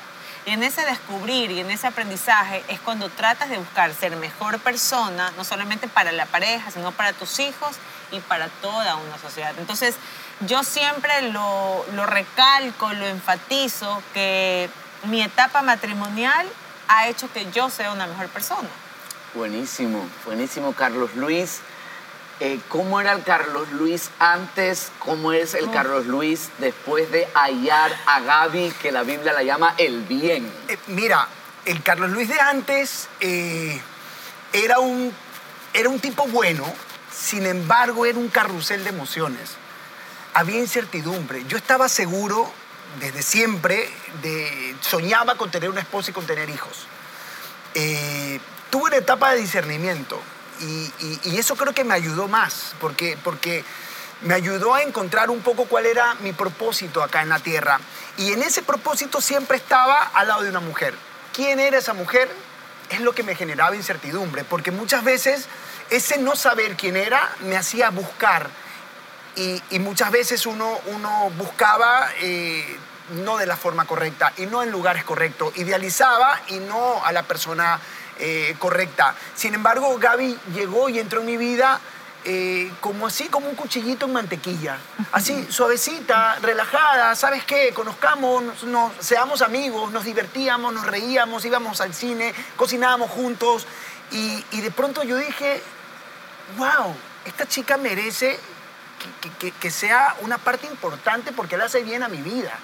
Y 0.45 0.51
en 0.51 0.63
ese 0.63 0.85
descubrir 0.85 1.51
y 1.51 1.59
en 1.59 1.69
ese 1.69 1.87
aprendizaje 1.87 2.63
es 2.69 2.79
cuando 2.79 3.09
tratas 3.09 3.49
de 3.49 3.57
buscar 3.57 3.93
ser 3.93 4.15
mejor 4.15 4.59
persona, 4.59 5.31
no 5.37 5.43
solamente 5.43 5.87
para 5.87 6.11
la 6.11 6.25
pareja, 6.27 6.71
sino 6.71 6.91
para 6.93 7.13
tus 7.13 7.39
hijos 7.39 7.75
y 8.11 8.19
para 8.21 8.47
toda 8.47 8.95
una 8.95 9.17
sociedad. 9.17 9.53
Entonces, 9.57 9.95
yo 10.41 10.63
siempre 10.63 11.31
lo, 11.31 11.85
lo 11.93 12.05
recalco, 12.05 12.93
lo 12.93 13.05
enfatizo, 13.05 14.01
que 14.13 14.69
mi 15.03 15.21
etapa 15.21 15.61
matrimonial 15.61 16.47
ha 16.87 17.07
hecho 17.07 17.31
que 17.33 17.51
yo 17.51 17.69
sea 17.69 17.91
una 17.91 18.07
mejor 18.07 18.29
persona. 18.29 18.69
Buenísimo, 19.33 20.07
buenísimo, 20.25 20.73
Carlos 20.73 21.15
Luis. 21.15 21.59
Eh, 22.41 22.59
¿Cómo 22.67 22.99
era 22.99 23.13
el 23.13 23.23
Carlos 23.23 23.71
Luis 23.71 24.09
antes? 24.19 24.91
¿Cómo 24.99 25.31
es 25.31 25.53
el 25.53 25.71
Carlos 25.71 26.05
Luis 26.05 26.49
después 26.57 27.09
de 27.09 27.29
hallar 27.33 27.97
a 28.07 28.19
Gaby, 28.19 28.73
que 28.81 28.91
la 28.91 29.03
Biblia 29.03 29.31
la 29.31 29.43
llama 29.43 29.73
el 29.77 30.01
bien? 30.01 30.51
Eh, 30.67 30.77
mira, 30.87 31.29
el 31.63 31.81
Carlos 31.81 32.11
Luis 32.11 32.27
de 32.27 32.37
antes 32.37 33.07
eh, 33.21 33.79
era, 34.51 34.79
un, 34.79 35.13
era 35.73 35.87
un 35.87 35.99
tipo 36.01 36.27
bueno, 36.27 36.65
sin 37.09 37.45
embargo 37.45 38.05
era 38.05 38.17
un 38.17 38.27
carrusel 38.27 38.83
de 38.83 38.89
emociones. 38.89 39.51
Había 40.33 40.59
incertidumbre. 40.59 41.45
Yo 41.47 41.55
estaba 41.55 41.87
seguro 41.87 42.51
desde 42.99 43.21
siempre 43.21 43.89
de, 44.21 44.75
soñaba 44.81 45.35
con 45.35 45.51
tener 45.51 45.69
una 45.69 45.79
esposa 45.79 46.11
y 46.11 46.13
con 46.13 46.27
tener 46.27 46.49
hijos. 46.49 46.85
tuve 48.69 48.87
una 48.87 48.97
etapa 48.97 49.31
de 49.31 49.39
discernimiento 49.39 50.19
y, 50.61 51.37
eso 51.37 51.55
creo 51.55 51.73
que 51.73 51.83
me 51.83 51.93
ayudó 51.93 52.27
más, 52.27 52.75
porque, 52.79 53.17
porque 53.23 53.63
me 54.21 54.33
ayudó 54.33 54.73
a 54.73 54.81
encontrar 54.81 55.29
un 55.29 55.41
poco 55.41 55.65
cuál 55.65 55.85
era 55.85 56.15
mi 56.15 56.33
propósito 56.33 57.03
acá 57.03 57.21
en 57.21 57.29
la 57.29 57.39
tierra. 57.39 57.79
Y 58.17 58.31
en 58.31 58.41
ese 58.41 58.61
propósito 58.61 59.21
siempre 59.21 59.57
estaba 59.57 60.01
al 60.13 60.27
lado 60.27 60.43
de 60.43 60.49
una 60.49 60.61
mujer. 60.61 60.95
¿Quién 61.33 61.59
era 61.59 61.77
esa 61.77 61.93
mujer? 61.93 62.29
Es 62.89 63.01
lo 63.01 63.13
que 63.13 63.23
me 63.23 63.35
generaba 63.35 63.75
incertidumbre, 63.75 64.43
porque 64.43 64.71
muchas 64.71 65.03
veces 65.03 65.47
ese 65.89 66.17
no 66.17 66.35
saber 66.35 66.75
quién 66.75 66.95
era 66.95 67.29
me 67.41 67.57
hacía 67.57 67.89
buscar. 67.89 68.49
Y, 69.35 69.79
muchas 69.79 70.11
veces 70.11 70.45
uno, 70.45 70.79
uno 70.85 71.29
buscaba 71.37 72.07
eh, 72.21 72.77
no 73.09 73.37
de 73.37 73.45
la 73.45 73.57
forma 73.57 73.85
correcta 73.85 74.33
y 74.37 74.45
no 74.45 74.63
en 74.63 74.71
lugares 74.71 75.03
correctos. 75.03 75.55
Idealizaba 75.57 76.41
y 76.47 76.59
no 76.59 77.03
a 77.03 77.11
la 77.11 77.23
persona 77.23 77.79
eh, 78.19 78.55
correcta. 78.59 79.15
Sin 79.35 79.53
embargo, 79.53 79.97
Gaby 79.97 80.37
llegó 80.53 80.89
y 80.89 80.99
entró 80.99 81.19
en 81.19 81.25
mi 81.25 81.37
vida 81.37 81.79
eh, 82.27 82.71
como 82.81 83.05
así, 83.05 83.25
como 83.25 83.47
un 83.47 83.55
cuchillito 83.55 84.07
en 84.07 84.13
mantequilla. 84.13 84.77
Así, 85.11 85.45
suavecita, 85.49 86.39
relajada, 86.41 87.15
¿sabes 87.15 87.43
qué? 87.43 87.71
Conozcamos, 87.73 88.63
nos, 88.63 88.93
seamos 88.99 89.43
amigos, 89.43 89.91
nos 89.91 90.05
divertíamos, 90.05 90.73
nos 90.73 90.87
reíamos, 90.87 91.45
íbamos 91.45 91.81
al 91.81 91.93
cine, 91.93 92.33
cocinábamos 92.55 93.11
juntos. 93.11 93.67
Y, 94.11 94.41
de 94.61 94.71
pronto 94.71 95.03
yo 95.03 95.17
dije, 95.17 95.61
wow, 96.57 96.95
esta 97.25 97.47
chica 97.47 97.77
merece 97.77 98.39
que, 99.39 99.51
que 99.51 99.71
sea 99.71 100.15
una 100.21 100.39
parte 100.39 100.65
importante 100.65 101.31
porque 101.31 101.57
le 101.57 101.65
hace 101.65 101.83
bien 101.83 102.01
a 102.01 102.07
mi 102.07 102.21
vida 102.21 102.57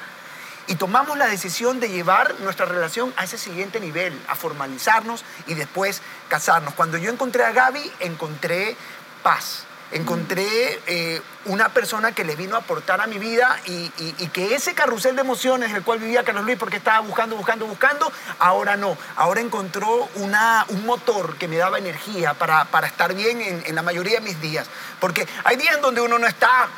y 0.71 0.75
tomamos 0.75 1.17
la 1.17 1.27
decisión 1.27 1.81
de 1.81 1.89
llevar 1.89 2.39
nuestra 2.39 2.65
relación 2.65 3.13
a 3.17 3.25
ese 3.25 3.37
siguiente 3.37 3.81
nivel, 3.81 4.17
a 4.29 4.37
formalizarnos 4.37 5.25
y 5.45 5.53
después 5.53 6.01
casarnos. 6.29 6.73
Cuando 6.75 6.97
yo 6.97 7.11
encontré 7.11 7.43
a 7.43 7.51
Gaby, 7.51 7.91
encontré 7.99 8.77
paz. 9.21 9.65
Encontré 9.91 10.79
eh, 10.87 11.21
una 11.43 11.67
persona 11.67 12.13
que 12.13 12.23
le 12.23 12.37
vino 12.37 12.55
a 12.55 12.59
aportar 12.59 13.01
a 13.01 13.07
mi 13.07 13.17
vida 13.17 13.59
y, 13.65 13.89
que 14.29 14.55
ese 14.55 14.73
carrusel 14.73 15.17
de 15.17 15.21
emociones 15.23 15.71
en 15.71 15.75
el 15.75 15.83
cual 15.83 15.99
vivía 15.99 16.23
Carlos 16.23 16.45
Luis 16.45 16.57
porque 16.57 16.77
estaba 16.77 17.01
buscando, 17.01 17.35
buscando, 17.35 17.65
buscando, 17.65 18.09
ahora 18.39 18.77
no. 18.77 18.97
Ahora 19.17 19.41
encontró 19.41 20.07
una, 20.15 20.65
un 20.69 20.85
motor 20.85 21.35
que 21.35 21.49
me 21.49 21.57
daba 21.57 21.79
energía 21.79 22.33
para, 22.33 22.63
para 22.63 22.87
estar 22.87 23.13
bien 23.13 23.41
en, 23.41 23.61
en 23.65 23.75
la 23.75 23.81
mayoría 23.81 24.21
de 24.21 24.25
mis 24.25 24.39
días. 24.39 24.69
Porque 25.01 25.27
hay 25.43 25.57
días 25.57 25.75
en 25.75 25.81
donde 25.81 25.99
uno 25.99 26.17
no 26.17 26.27
está 26.27 26.69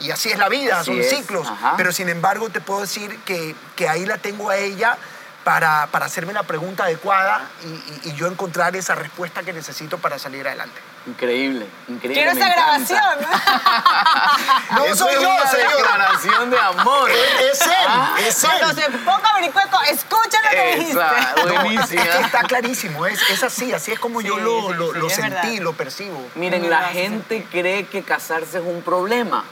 y 0.00 0.10
así 0.10 0.30
es 0.30 0.38
la 0.38 0.48
vida, 0.48 0.82
son 0.84 1.02
ciclos. 1.02 1.46
Pero 1.76 1.92
sin 1.92 2.08
embargo 2.08 2.48
te 2.50 2.60
puedo 2.60 2.80
decir 2.80 3.18
que, 3.24 3.54
que 3.76 3.88
ahí 3.88 4.06
la 4.06 4.18
tengo 4.18 4.50
a 4.50 4.56
ella 4.56 4.96
para, 5.44 5.86
para 5.86 6.04
hacerme 6.06 6.32
la 6.34 6.42
pregunta 6.42 6.84
adecuada 6.84 7.40
y, 8.04 8.10
y, 8.10 8.12
yo 8.14 8.26
encontrar 8.26 8.76
esa 8.76 8.94
respuesta 8.94 9.42
que 9.42 9.54
necesito 9.54 9.96
para 9.96 10.18
salir 10.18 10.46
adelante. 10.46 10.78
Increíble, 11.06 11.66
increíble. 11.88 12.12
Quiero 12.22 12.30
esa 12.38 12.52
grabación. 12.52 13.00
no 14.72 14.94
soy 14.96 15.14
yo, 15.14 15.36
señor. 15.50 15.76
declaración 15.76 16.50
de 16.50 16.58
amor. 16.58 17.10
Es, 17.50 17.60
él, 17.62 17.70
Ah. 17.88 18.16
es 18.18 18.44
él. 18.44 18.50
Cuando 18.60 18.80
se 18.82 18.90
ponga 18.90 19.32
vericueco, 19.34 19.80
escucha 19.90 20.38
lo 20.44 20.50
que 20.50 20.76
dijiste. 20.76 21.00
Esa, 21.00 21.34
No, 21.46 21.62
buenísima. 21.62 22.02
es 22.02 22.08
que 22.16 22.20
está 22.20 22.42
clarísimo, 22.42 23.06
es, 23.06 23.20
es 23.30 23.42
así, 23.42 23.72
así 23.72 23.92
es 23.92 23.98
como 23.98 24.20
yo 24.20 24.38
lo, 24.38 24.68
sí, 24.68 24.74
lo, 24.74 24.92
sí, 24.92 24.98
lo 24.98 25.06
es 25.06 25.14
sentí, 25.14 25.30
verdad. 25.48 25.62
lo 25.62 25.72
percibo. 25.72 26.28
Miren, 26.34 26.68
la 26.68 26.88
gente 26.88 27.46
cree 27.50 27.86
que 27.86 28.02
casarse 28.02 28.58
es 28.58 28.64
un 28.64 28.82
problema, 28.82 29.42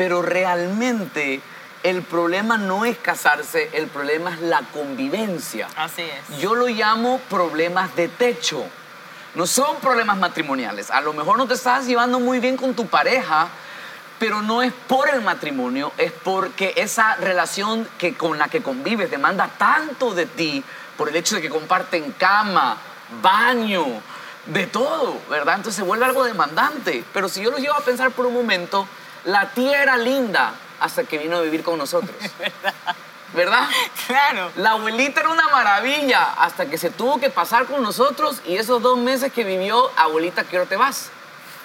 pero 0.00 0.22
realmente 0.22 1.42
el 1.82 2.00
problema 2.00 2.56
no 2.56 2.86
es 2.86 2.96
casarse, 2.96 3.68
el 3.74 3.86
problema 3.86 4.32
es 4.32 4.40
la 4.40 4.62
convivencia. 4.72 5.68
Así 5.76 6.00
es. 6.00 6.38
Yo 6.38 6.54
lo 6.54 6.68
llamo 6.68 7.20
problemas 7.28 7.94
de 7.96 8.08
techo. 8.08 8.64
No 9.34 9.46
son 9.46 9.76
problemas 9.76 10.16
matrimoniales. 10.16 10.90
A 10.90 11.02
lo 11.02 11.12
mejor 11.12 11.36
no 11.36 11.46
te 11.46 11.52
estás 11.52 11.84
llevando 11.84 12.18
muy 12.18 12.40
bien 12.40 12.56
con 12.56 12.72
tu 12.72 12.86
pareja, 12.86 13.48
pero 14.18 14.40
no 14.40 14.62
es 14.62 14.72
por 14.72 15.10
el 15.10 15.20
matrimonio, 15.20 15.92
es 15.98 16.12
porque 16.12 16.72
esa 16.76 17.16
relación 17.16 17.86
que, 17.98 18.14
con 18.14 18.38
la 18.38 18.48
que 18.48 18.62
convives 18.62 19.10
demanda 19.10 19.50
tanto 19.58 20.14
de 20.14 20.24
ti 20.24 20.64
por 20.96 21.10
el 21.10 21.16
hecho 21.16 21.34
de 21.34 21.42
que 21.42 21.50
comparten 21.50 22.12
cama, 22.12 22.78
baño, 23.20 23.84
de 24.46 24.66
todo, 24.66 25.20
¿verdad? 25.28 25.56
Entonces 25.56 25.76
se 25.76 25.82
vuelve 25.82 26.06
algo 26.06 26.24
demandante. 26.24 27.04
Pero 27.12 27.28
si 27.28 27.42
yo 27.42 27.50
lo 27.50 27.58
llevo 27.58 27.74
a 27.74 27.84
pensar 27.84 28.12
por 28.12 28.24
un 28.24 28.32
momento, 28.32 28.88
la 29.24 29.50
tía 29.50 29.82
era 29.82 29.96
linda 29.96 30.54
hasta 30.80 31.04
que 31.04 31.18
vino 31.18 31.36
a 31.36 31.40
vivir 31.42 31.62
con 31.62 31.78
nosotros. 31.78 32.16
¿Verdad? 33.34 33.68
Claro. 34.08 34.50
La 34.56 34.72
abuelita 34.72 35.20
era 35.20 35.28
una 35.28 35.48
maravilla 35.50 36.32
hasta 36.32 36.66
que 36.66 36.78
se 36.78 36.90
tuvo 36.90 37.20
que 37.20 37.30
pasar 37.30 37.66
con 37.66 37.80
nosotros 37.80 38.40
y 38.44 38.56
esos 38.56 38.82
dos 38.82 38.98
meses 38.98 39.32
que 39.32 39.44
vivió, 39.44 39.88
abuelita, 39.96 40.42
¿qué 40.44 40.58
hora 40.58 40.68
te 40.68 40.76
vas? 40.76 41.10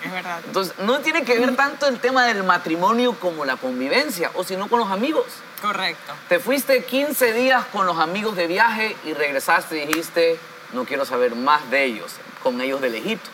Es 0.03 0.11
verdad. 0.11 0.41
Entonces, 0.45 0.77
no 0.79 0.99
tiene 0.99 1.23
que 1.23 1.39
ver 1.39 1.55
tanto 1.55 1.87
el 1.87 1.99
tema 1.99 2.25
del 2.25 2.43
matrimonio 2.43 3.17
como 3.19 3.45
la 3.45 3.55
convivencia, 3.55 4.29
o 4.35 4.43
sino 4.43 4.67
con 4.67 4.79
los 4.79 4.91
amigos. 4.91 5.25
Correcto. 5.59 6.13
Te 6.29 6.39
fuiste 6.39 6.83
15 6.83 7.33
días 7.33 7.65
con 7.71 7.87
los 7.87 7.97
amigos 7.97 8.35
de 8.35 8.45
viaje 8.45 8.95
y 9.03 9.13
regresaste 9.13 9.81
y 9.81 9.87
dijiste, 9.87 10.39
no 10.73 10.85
quiero 10.85 11.05
saber 11.05 11.33
más 11.35 11.67
de 11.71 11.85
ellos, 11.85 12.11
con 12.43 12.61
ellos 12.61 12.81
del 12.81 12.93
Egipto. 12.93 13.31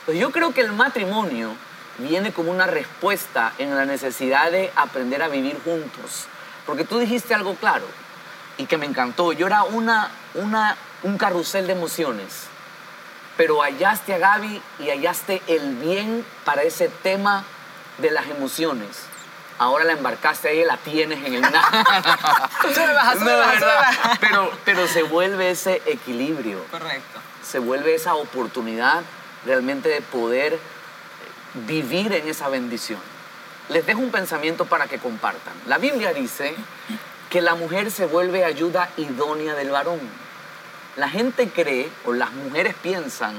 Entonces, 0.00 0.20
yo 0.20 0.32
creo 0.32 0.52
que 0.52 0.62
el 0.62 0.72
matrimonio 0.72 1.54
viene 1.98 2.32
como 2.32 2.50
una 2.50 2.66
respuesta 2.66 3.52
en 3.58 3.76
la 3.76 3.84
necesidad 3.84 4.50
de 4.50 4.72
aprender 4.76 5.22
a 5.22 5.28
vivir 5.28 5.60
juntos. 5.64 6.26
Porque 6.66 6.84
tú 6.84 6.98
dijiste 6.98 7.34
algo 7.34 7.54
claro 7.54 7.86
y 8.56 8.66
que 8.66 8.78
me 8.78 8.86
encantó. 8.86 9.32
Yo 9.32 9.46
era 9.46 9.64
una, 9.64 10.10
una, 10.34 10.76
un 11.02 11.18
carrusel 11.18 11.66
de 11.66 11.72
emociones, 11.72 12.44
pero 13.36 13.62
hallaste 13.62 14.14
a 14.14 14.18
Gaby 14.18 14.60
y 14.80 14.90
hallaste 14.90 15.42
el 15.46 15.76
bien 15.76 16.24
para 16.44 16.62
ese 16.62 16.88
tema 16.88 17.44
de 17.98 18.10
las 18.10 18.26
emociones. 18.26 18.88
Ahora 19.60 19.84
la 19.84 19.92
embarcaste 19.92 20.48
ahí 20.48 20.60
y 20.60 20.64
la 20.64 20.76
tienes 20.76 21.24
en 21.24 21.34
el 21.34 21.40
nada. 21.40 22.48
No. 23.18 24.16
Pero, 24.20 24.52
pero 24.64 24.86
se 24.86 25.02
vuelve 25.02 25.50
ese 25.50 25.82
equilibrio 25.86 26.62
Correcto. 26.70 27.18
se 27.42 27.58
vuelve 27.58 27.94
esa 27.94 28.14
oportunidad 28.14 29.02
realmente 29.44 29.88
de 29.88 30.00
poder 30.02 30.58
vivir 31.66 32.12
en 32.12 32.28
esa 32.28 32.48
bendición. 32.48 33.00
Les 33.68 33.84
dejo 33.86 34.00
un 34.00 34.10
pensamiento 34.10 34.64
para 34.64 34.86
que 34.86 34.98
compartan. 34.98 35.52
La 35.66 35.78
Biblia 35.78 36.12
dice 36.12 36.54
que 37.30 37.42
la 37.42 37.54
mujer 37.54 37.90
se 37.90 38.06
vuelve 38.06 38.44
ayuda 38.44 38.88
idónea 38.96 39.54
del 39.54 39.70
varón. 39.70 40.00
La 40.96 41.08
gente 41.08 41.48
cree, 41.50 41.88
o 42.04 42.12
las 42.12 42.32
mujeres 42.32 42.74
piensan, 42.82 43.34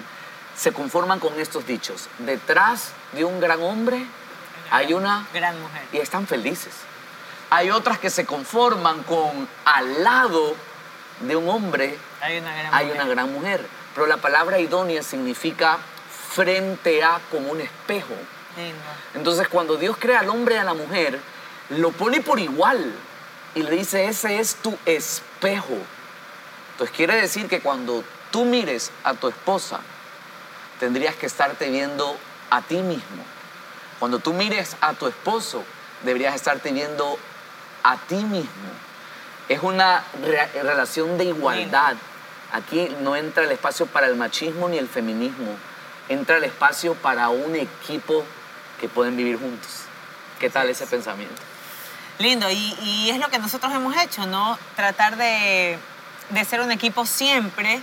se 0.56 0.72
conforman 0.72 1.20
con 1.20 1.40
estos 1.40 1.66
dichos. 1.66 2.08
Detrás 2.20 2.92
de 3.14 3.26
un 3.26 3.40
gran 3.40 3.62
hombre 3.62 4.06
hay 4.72 4.94
una 4.94 5.28
Gran 5.34 5.60
mujer. 5.60 5.82
y 5.92 5.98
están 5.98 6.28
felices. 6.28 6.74
Hay 7.50 7.72
otras 7.72 7.98
que 7.98 8.10
se 8.12 8.26
conforman 8.26 9.02
con 9.04 9.48
al 9.66 10.04
lado 10.04 10.56
de 11.22 11.36
un 11.36 11.50
hombre 11.50 11.98
Hay 12.22 12.38
una 12.38 12.54
gran 12.56 12.74
hay 12.74 12.86
mujer. 12.86 13.02
una 13.02 13.10
gran 13.10 13.34
mujer. 13.34 13.66
Pero 13.96 14.06
la 14.06 14.18
palabra 14.18 14.60
idónea 14.60 15.02
significa 15.02 15.80
frente 16.30 17.04
a 17.04 17.20
como 17.32 17.52
un 17.52 17.62
espejo. 17.62 18.14
Entonces 19.16 19.48
cuando 19.48 19.76
Dios 19.78 19.98
crea 19.98 20.20
al 20.20 20.30
hombre 20.30 20.56
y 20.56 20.58
a 20.60 20.64
la 20.64 20.74
mujer, 20.74 21.20
lo 21.70 21.92
pone 21.92 22.22
por 22.22 22.40
igual 22.40 22.94
y 23.56 23.64
le 23.64 23.72
dice, 23.72 24.06
ese 24.08 24.40
es 24.40 24.56
tu 24.56 24.78
espejo. 24.86 25.78
Entonces 26.74 26.96
quiere 26.96 27.16
decir 27.16 27.48
que 27.48 27.62
cuando 27.62 28.04
tú 28.32 28.46
mires 28.46 28.92
a 29.04 29.14
tu 29.14 29.28
esposa, 29.28 29.80
tendrías 30.80 31.16
que 31.16 31.26
estarte 31.26 31.70
viendo 31.70 32.16
a 32.50 32.62
ti 32.62 32.78
mismo. 32.78 33.24
Cuando 34.00 34.20
tú 34.20 34.34
mires 34.34 34.78
a 34.82 34.94
tu 34.94 35.08
esposo, 35.08 35.64
deberías 36.04 36.36
estarte 36.36 36.72
viendo 36.72 37.18
a 37.84 37.98
ti 37.98 38.16
mismo. 38.16 38.70
Es 39.50 39.62
una 39.64 40.04
re- 40.24 40.62
relación 40.64 41.18
de 41.18 41.26
igualdad. 41.26 41.96
Aquí 42.54 42.96
no 43.02 43.16
entra 43.16 43.44
el 43.44 43.52
espacio 43.52 43.86
para 43.88 44.08
el 44.08 44.16
machismo 44.16 44.70
ni 44.70 44.78
el 44.78 44.88
feminismo. 44.88 45.56
Entra 46.10 46.38
el 46.38 46.44
espacio 46.44 46.96
para 46.96 47.30
un 47.30 47.56
equipo 47.56 48.26
que 48.82 48.90
pueden 48.90 49.16
vivir 49.16 49.40
juntos. 49.40 49.84
¿Qué 50.40 50.50
tal 50.50 50.70
ese 50.70 50.88
pensamiento? 50.88 51.42
Lindo, 52.18 52.50
y, 52.50 52.76
y 52.82 53.10
es 53.12 53.20
lo 53.20 53.30
que 53.30 53.40
nosotros 53.40 53.72
hemos 53.74 53.96
hecho, 53.96 54.26
¿no? 54.26 54.58
Tratar 54.76 55.16
de, 55.16 55.78
de 56.30 56.46
ser 56.46 56.62
un 56.62 56.72
equipo 56.72 57.06
siempre. 57.06 57.82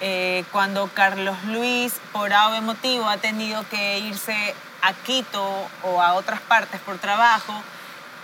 Eh, 0.00 0.44
cuando 0.52 0.88
Carlos 0.94 1.36
Luis, 1.46 1.94
por 2.12 2.32
algún 2.32 2.66
motivo, 2.66 3.08
ha 3.08 3.16
tenido 3.16 3.68
que 3.68 3.98
irse 3.98 4.54
a 4.82 4.92
Quito 4.92 5.68
o 5.82 6.00
a 6.00 6.14
otras 6.14 6.40
partes 6.40 6.80
por 6.82 6.98
trabajo, 6.98 7.52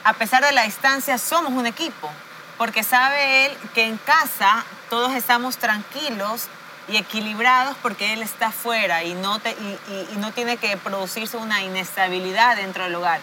a 0.04 0.12
pesar 0.12 0.44
de 0.44 0.52
la 0.52 0.62
distancia, 0.62 1.18
somos 1.18 1.52
un 1.52 1.66
equipo. 1.66 2.10
Porque 2.58 2.84
sabe 2.84 3.46
él 3.46 3.56
que 3.74 3.86
en 3.86 3.96
casa 3.96 4.64
todos 4.88 5.14
estamos 5.14 5.56
tranquilos 5.56 6.46
y 6.88 6.96
equilibrados 6.96 7.76
porque 7.82 8.12
él 8.12 8.22
está 8.22 8.48
afuera 8.48 9.02
y 9.04 9.14
no, 9.14 9.38
te- 9.38 9.50
y- 9.52 9.78
y- 9.88 10.08
y 10.14 10.16
no 10.18 10.32
tiene 10.32 10.56
que 10.58 10.76
producirse 10.76 11.36
una 11.36 11.62
inestabilidad 11.62 12.56
dentro 12.56 12.84
del 12.84 12.94
hogar 12.94 13.20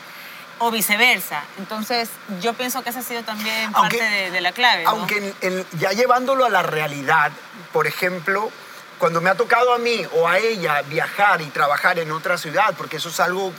o 0.60 0.72
viceversa. 0.72 1.44
Entonces, 1.60 2.10
yo 2.42 2.54
pienso 2.54 2.84
que 2.84 2.90
esa 2.92 3.00
ha 3.00 3.04
sido 3.04 3.24
también 3.24 3.70
Aunque- 3.74 3.98
parte 3.98 4.10
de, 4.14 4.32
de 4.32 4.42
la 4.42 4.52
clave. 4.52 4.84
¿no? 4.84 4.90
Aunque 4.92 5.18
en- 5.18 5.36
en- 5.42 5.66
ya 5.80 5.92
llevándolo 5.92 6.46
a 6.46 6.50
la 6.50 6.64
realidad, 6.64 7.32
por 7.74 7.88
ejemplo, 7.88 8.52
cuando 9.00 9.22
me 9.22 9.30
ha 9.32 9.36
tocado 9.36 9.74
a 9.74 9.80
mí 9.80 10.06
o 10.14 10.28
a 10.28 10.38
ella 10.38 10.82
viajar 10.84 11.42
y 11.42 11.46
trabajar 11.48 11.98
en 12.00 12.12
otra 12.12 12.38
ciudad, 12.38 12.76
porque 12.78 12.98
eso 12.98 13.10
es 13.10 13.20
algo 13.20 13.52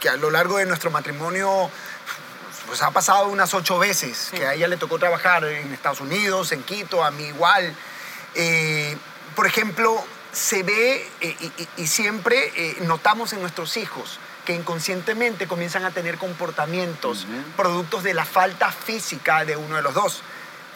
que 0.00 0.08
a 0.08 0.16
lo 0.16 0.30
largo 0.30 0.56
de 0.58 0.64
nuestro 0.66 0.90
matrimonio 0.90 1.70
pues 2.66 2.82
ha 2.82 2.90
pasado 2.90 3.28
unas 3.28 3.54
ocho 3.54 3.78
veces, 3.78 4.30
que 4.34 4.44
a 4.46 4.54
ella 4.54 4.66
le 4.66 4.76
tocó 4.76 4.98
trabajar 4.98 5.44
en 5.44 5.72
Estados 5.72 6.00
Unidos, 6.00 6.50
en 6.52 6.62
Quito, 6.64 7.04
a 7.04 7.10
mí 7.12 7.24
igual. 7.24 7.74
Eh, 8.34 8.96
por 9.36 9.46
ejemplo, 9.46 10.04
se 10.32 10.64
ve 10.64 11.08
eh, 11.20 11.36
y, 11.76 11.86
siempre 11.86 12.52
eh, 12.56 12.76
notamos 12.80 13.32
en 13.32 13.40
nuestros 13.40 13.76
hijos 13.76 14.18
que 14.44 14.54
inconscientemente 14.54 15.46
comienzan 15.46 15.84
a 15.84 15.90
tener 15.92 16.18
comportamientos 16.18 17.26
productos 17.56 18.02
de 18.02 18.14
la 18.14 18.24
falta 18.24 18.70
física 18.72 19.44
de 19.44 19.56
uno 19.56 19.76
de 19.76 19.82
los 19.82 19.94
dos. 19.94 20.22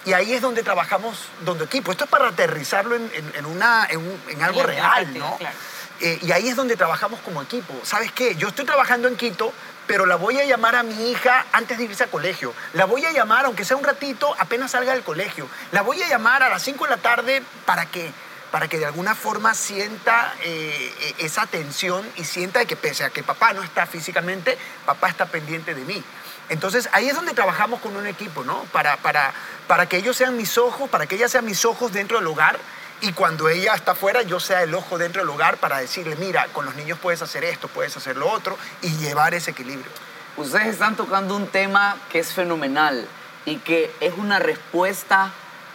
Y 0.04 0.12
ahí 0.14 0.32
es 0.32 0.40
donde 0.40 0.62
trabajamos, 0.62 1.18
donde 1.44 1.64
equipo. 1.64 1.92
Esto 1.92 2.04
es 2.04 2.10
para 2.10 2.28
aterrizarlo 2.28 2.96
en, 2.96 3.10
en- 3.14 3.32
en 3.34 3.46
una, 3.46 3.86
en, 3.90 3.98
un- 3.98 4.20
en 4.28 4.42
algo 4.42 4.62
real, 4.62 4.90
práctica, 5.04 5.18
¿no? 5.26 5.36
claro. 5.36 5.56
Eh, 6.00 6.18
y 6.22 6.32
ahí 6.32 6.48
es 6.48 6.56
donde 6.56 6.76
trabajamos 6.76 7.20
como 7.20 7.42
equipo. 7.42 7.74
¿Sabes 7.84 8.10
qué? 8.12 8.34
Yo 8.34 8.48
estoy 8.48 8.64
trabajando 8.64 9.06
en 9.08 9.16
Quito, 9.16 9.52
pero 9.86 10.06
la 10.06 10.16
voy 10.16 10.40
a 10.40 10.44
llamar 10.46 10.74
a 10.74 10.82
mi 10.82 11.10
hija 11.10 11.44
antes 11.52 11.76
de 11.76 11.84
irse 11.84 12.04
al 12.04 12.08
colegio. 12.10 12.54
La 12.72 12.86
voy 12.86 13.04
a 13.04 13.12
llamar, 13.12 13.44
aunque 13.44 13.66
sea 13.66 13.76
un 13.76 13.84
ratito, 13.84 14.34
apenas 14.38 14.70
salga 14.70 14.94
del 14.94 15.02
colegio. 15.02 15.46
La 15.72 15.82
voy 15.82 16.02
a 16.02 16.08
llamar 16.08 16.42
a 16.42 16.48
las 16.48 16.62
5 16.62 16.84
de 16.84 16.90
la 16.90 16.96
tarde 16.96 17.42
para 17.66 17.84
que, 17.84 18.10
para 18.50 18.68
que 18.68 18.78
de 18.78 18.86
alguna 18.86 19.14
forma 19.14 19.54
sienta 19.54 20.34
eh, 20.42 20.94
eh, 21.00 21.14
esa 21.18 21.46
tensión 21.46 22.08
y 22.16 22.24
sienta 22.24 22.64
que 22.64 22.76
pese 22.76 23.04
a 23.04 23.10
que 23.10 23.22
papá 23.22 23.52
no 23.52 23.62
está 23.62 23.86
físicamente, 23.86 24.58
papá 24.86 25.08
está 25.08 25.26
pendiente 25.26 25.74
de 25.74 25.84
mí. 25.84 26.02
Entonces 26.48 26.88
ahí 26.92 27.08
es 27.08 27.14
donde 27.14 27.32
trabajamos 27.32 27.80
con 27.80 27.96
un 27.96 28.06
equipo, 28.06 28.42
¿no? 28.42 28.64
Para, 28.72 28.96
para, 28.96 29.32
para 29.68 29.86
que 29.86 29.98
ellos 29.98 30.16
sean 30.16 30.36
mis 30.36 30.58
ojos, 30.58 30.90
para 30.90 31.06
que 31.06 31.14
ella 31.14 31.28
sean 31.28 31.44
mis 31.44 31.64
ojos 31.64 31.92
dentro 31.92 32.18
del 32.18 32.26
hogar 32.26 32.58
y 33.02 33.12
cuando 33.12 33.48
ella 33.48 33.74
está 33.74 33.92
afuera, 33.92 34.22
yo 34.22 34.40
sea 34.40 34.62
el 34.62 34.74
ojo 34.74 34.98
dentro 34.98 35.22
del 35.22 35.30
hogar 35.30 35.56
para 35.56 35.78
decirle, 35.78 36.16
mira, 36.16 36.48
con 36.52 36.66
los 36.66 36.74
niños 36.74 36.98
puedes 37.00 37.22
hacer 37.22 37.44
esto, 37.44 37.68
puedes 37.68 37.96
hacer 37.96 38.16
lo 38.16 38.28
otro 38.28 38.58
y 38.82 38.90
llevar 38.96 39.32
ese 39.32 39.52
equilibrio. 39.52 39.90
Ustedes 40.36 40.66
están 40.66 40.96
tocando 40.96 41.34
un 41.34 41.46
tema 41.46 41.96
que 42.10 42.18
es 42.18 42.32
fenomenal 42.32 43.06
y 43.46 43.56
que 43.56 43.90
es 44.00 44.12
una 44.18 44.38
respuesta 44.38 45.32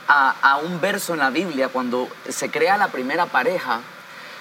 a, 0.08 0.36
a 0.42 0.58
un 0.58 0.80
verso 0.82 1.14
en 1.14 1.20
la 1.20 1.30
Biblia. 1.30 1.70
Cuando 1.70 2.10
se 2.30 2.50
crea 2.50 2.77
la 2.77 2.90
primera 2.90 3.25
pareja, 3.25 3.82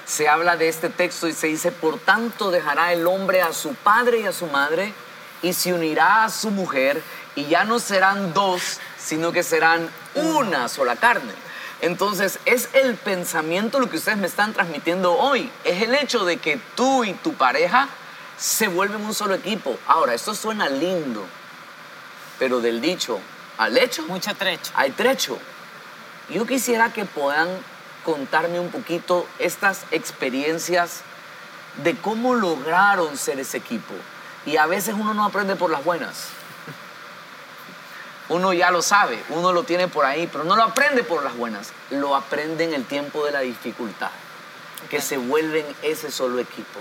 se 0.06 0.28
habla 0.28 0.56
de 0.56 0.68
este 0.68 0.90
texto 0.90 1.28
y 1.28 1.32
se 1.32 1.46
dice, 1.48 1.72
por 1.72 1.98
tanto 1.98 2.50
dejará 2.50 2.92
el 2.92 3.06
hombre 3.06 3.42
a 3.42 3.52
su 3.52 3.74
padre 3.74 4.20
y 4.20 4.26
a 4.26 4.32
su 4.32 4.46
madre 4.46 4.92
y 5.42 5.52
se 5.52 5.72
unirá 5.72 6.24
a 6.24 6.30
su 6.30 6.50
mujer 6.50 7.02
y 7.34 7.46
ya 7.46 7.64
no 7.64 7.78
serán 7.78 8.32
dos, 8.32 8.78
sino 8.98 9.32
que 9.32 9.42
serán 9.42 9.88
una 10.14 10.68
sola 10.68 10.96
carne. 10.96 11.32
Entonces, 11.80 12.38
es 12.46 12.68
el 12.72 12.94
pensamiento 12.94 13.78
lo 13.78 13.90
que 13.90 13.96
ustedes 13.96 14.16
me 14.16 14.26
están 14.26 14.54
transmitiendo 14.54 15.12
hoy. 15.18 15.50
Es 15.64 15.82
el 15.82 15.94
hecho 15.94 16.24
de 16.24 16.38
que 16.38 16.58
tú 16.74 17.04
y 17.04 17.12
tu 17.12 17.34
pareja 17.34 17.88
se 18.38 18.68
vuelven 18.68 19.04
un 19.04 19.12
solo 19.12 19.34
equipo. 19.34 19.76
Ahora, 19.86 20.14
esto 20.14 20.34
suena 20.34 20.68
lindo, 20.68 21.24
pero 22.38 22.60
del 22.60 22.80
dicho 22.80 23.20
al 23.58 23.76
hecho 23.78 24.02
Mucho 24.02 24.34
trecho. 24.34 24.72
hay 24.74 24.90
trecho. 24.90 25.38
Yo 26.30 26.46
quisiera 26.46 26.92
que 26.92 27.04
puedan 27.04 27.48
contarme 28.04 28.60
un 28.60 28.70
poquito 28.70 29.26
estas 29.38 29.82
experiencias 29.90 31.02
de 31.82 31.96
cómo 31.96 32.34
lograron 32.34 33.16
ser 33.16 33.40
ese 33.40 33.58
equipo. 33.58 33.94
Y 34.46 34.56
a 34.56 34.66
veces 34.66 34.94
uno 34.94 35.14
no 35.14 35.24
aprende 35.24 35.56
por 35.56 35.70
las 35.70 35.84
buenas. 35.84 36.28
Uno 38.28 38.54
ya 38.54 38.70
lo 38.70 38.80
sabe, 38.80 39.22
uno 39.28 39.52
lo 39.52 39.64
tiene 39.64 39.86
por 39.86 40.06
ahí, 40.06 40.26
pero 40.30 40.44
no 40.44 40.56
lo 40.56 40.62
aprende 40.62 41.02
por 41.02 41.22
las 41.22 41.36
buenas. 41.36 41.72
Lo 41.90 42.16
aprende 42.16 42.64
en 42.64 42.72
el 42.72 42.84
tiempo 42.84 43.24
de 43.24 43.32
la 43.32 43.40
dificultad, 43.40 44.10
que 44.88 45.00
se 45.02 45.18
vuelven 45.18 45.66
ese 45.82 46.10
solo 46.10 46.38
equipo. 46.38 46.80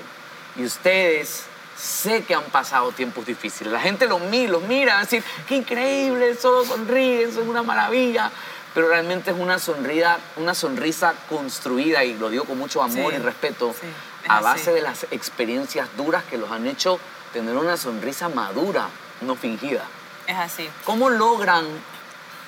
Y 0.56 0.64
ustedes 0.66 1.44
sé 1.78 2.24
que 2.24 2.36
han 2.36 2.44
pasado 2.46 2.92
tiempos 2.92 3.26
difíciles. 3.26 3.74
La 3.74 3.82
gente 3.82 4.08
los 4.08 4.22
mira, 4.22 4.54
los 4.54 4.64
mira, 4.64 5.00
decir, 5.00 5.24
qué 5.48 5.56
increíble, 5.56 6.36
solo 6.36 6.64
sonríen, 6.64 7.34
son 7.34 7.50
una 7.50 7.64
maravilla. 7.64 8.32
Pero 8.74 8.88
realmente 8.88 9.32
es 9.32 9.38
una 9.38 9.60
sonrisa, 9.60 10.18
una 10.38 10.56
sonrisa 10.56 11.14
construida, 11.30 12.04
y 12.04 12.16
lo 12.16 12.30
digo 12.30 12.46
con 12.46 12.58
mucho 12.58 12.82
amor 12.82 13.12
Sí, 13.12 13.18
y 13.18 13.22
respeto, 13.22 13.76
sí, 13.80 13.88
a 14.28 14.42
base 14.42 14.72
de 14.72 14.82
las 14.82 15.04
experiencias 15.12 15.88
duras 15.96 16.24
que 16.24 16.38
los 16.38 16.52
han 16.52 16.66
hecho 16.66 17.00
tener 17.34 17.56
una 17.56 17.78
sonrisa 17.78 18.30
madura, 18.30 18.88
no 19.22 19.36
fingida. 19.36 19.84
Es 20.28 20.38
así. 20.38 20.70
¿Cómo 20.86 21.10
logran, 21.10 21.66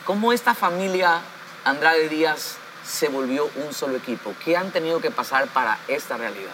cómo 0.05 0.31
esta 0.31 0.53
familia 0.53 1.21
Andrade 1.63 2.07
Díaz 2.09 2.57
se 2.85 3.09
volvió 3.09 3.49
un 3.55 3.73
solo 3.73 3.97
equipo? 3.97 4.33
¿Qué 4.43 4.55
han 4.55 4.71
tenido 4.71 5.01
que 5.01 5.11
pasar 5.11 5.47
para 5.47 5.77
esta 5.87 6.17
realidad? 6.17 6.53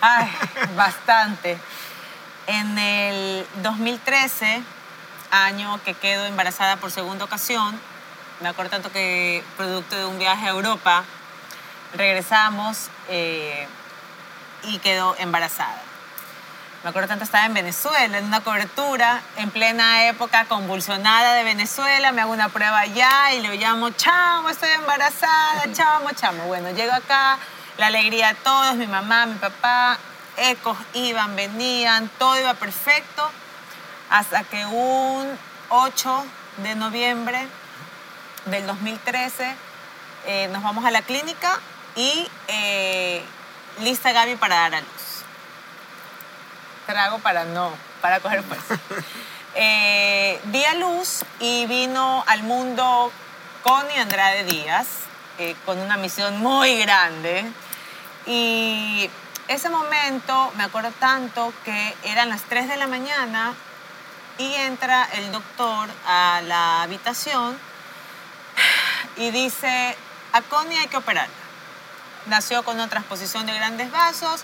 Ay, 0.00 0.30
bastante. 0.76 1.58
En 2.46 2.78
el 2.78 3.46
2013, 3.62 4.62
año 5.30 5.80
que 5.84 5.94
quedo 5.94 6.24
embarazada 6.26 6.76
por 6.76 6.90
segunda 6.90 7.24
ocasión, 7.24 7.78
me 8.40 8.48
acuerdo 8.48 8.70
tanto 8.70 8.90
que 8.90 9.44
producto 9.56 9.96
de 9.96 10.06
un 10.06 10.18
viaje 10.18 10.46
a 10.46 10.50
Europa, 10.50 11.04
regresamos 11.94 12.88
eh, 13.08 13.68
y 14.64 14.78
quedó 14.78 15.14
embarazada. 15.18 15.82
Me 16.82 16.88
acuerdo 16.88 17.08
tanto 17.08 17.24
estaba 17.24 17.44
en 17.44 17.52
Venezuela, 17.52 18.16
en 18.16 18.24
una 18.24 18.40
cobertura, 18.40 19.20
en 19.36 19.50
plena 19.50 20.06
época 20.08 20.46
convulsionada 20.46 21.34
de 21.34 21.44
Venezuela, 21.44 22.12
me 22.12 22.22
hago 22.22 22.32
una 22.32 22.48
prueba 22.48 22.80
allá 22.80 23.34
y 23.34 23.40
le 23.40 23.54
llamo, 23.58 23.90
chamo, 23.90 24.48
estoy 24.48 24.70
embarazada, 24.70 25.70
chamo, 25.72 26.10
chamo. 26.12 26.44
Bueno, 26.44 26.70
llego 26.70 26.92
acá, 26.92 27.38
la 27.76 27.88
alegría 27.88 28.28
de 28.28 28.34
todos, 28.36 28.76
mi 28.76 28.86
mamá, 28.86 29.26
mi 29.26 29.34
papá, 29.34 29.98
ecos 30.38 30.78
iban, 30.94 31.36
venían, 31.36 32.08
todo 32.18 32.40
iba 32.40 32.54
perfecto, 32.54 33.30
hasta 34.08 34.44
que 34.44 34.64
un 34.64 35.38
8 35.68 36.24
de 36.62 36.74
noviembre 36.76 37.46
del 38.46 38.66
2013 38.66 39.54
eh, 40.26 40.48
nos 40.52 40.62
vamos 40.62 40.84
a 40.84 40.90
la 40.90 41.02
clínica 41.02 41.58
y 41.96 42.28
eh, 42.48 43.22
lista 43.80 44.12
Gaby 44.12 44.36
para 44.36 44.56
dar 44.56 44.74
a 44.74 44.80
luz 44.80 45.10
trago 46.90 47.18
para 47.20 47.44
no, 47.44 47.72
para 48.00 48.20
coger 48.20 48.42
fuerza. 48.42 48.78
Eh, 49.56 50.40
di 50.44 50.64
a 50.64 50.74
luz 50.74 51.24
y 51.40 51.66
vino 51.66 52.22
al 52.28 52.44
mundo 52.44 53.10
Connie 53.64 53.98
Andrade 53.98 54.44
Díaz 54.44 54.86
eh, 55.38 55.56
con 55.66 55.76
una 55.80 55.96
misión 55.96 56.38
muy 56.38 56.78
grande. 56.78 57.44
Y 58.26 59.10
ese 59.48 59.68
momento 59.68 60.52
me 60.56 60.62
acuerdo 60.62 60.92
tanto 61.00 61.52
que 61.64 61.96
eran 62.04 62.28
las 62.28 62.42
3 62.42 62.68
de 62.68 62.76
la 62.76 62.86
mañana 62.86 63.52
y 64.38 64.54
entra 64.54 65.08
el 65.14 65.32
doctor 65.32 65.88
a 66.06 66.42
la 66.46 66.82
habitación 66.82 67.58
y 69.16 69.30
dice, 69.30 69.96
a 70.32 70.42
Connie 70.42 70.78
hay 70.78 70.88
que 70.88 70.96
operarla. 70.96 71.34
Nació 72.26 72.62
con 72.62 72.76
una 72.76 72.88
transposición 72.88 73.46
de 73.46 73.54
grandes 73.54 73.90
vasos. 73.90 74.42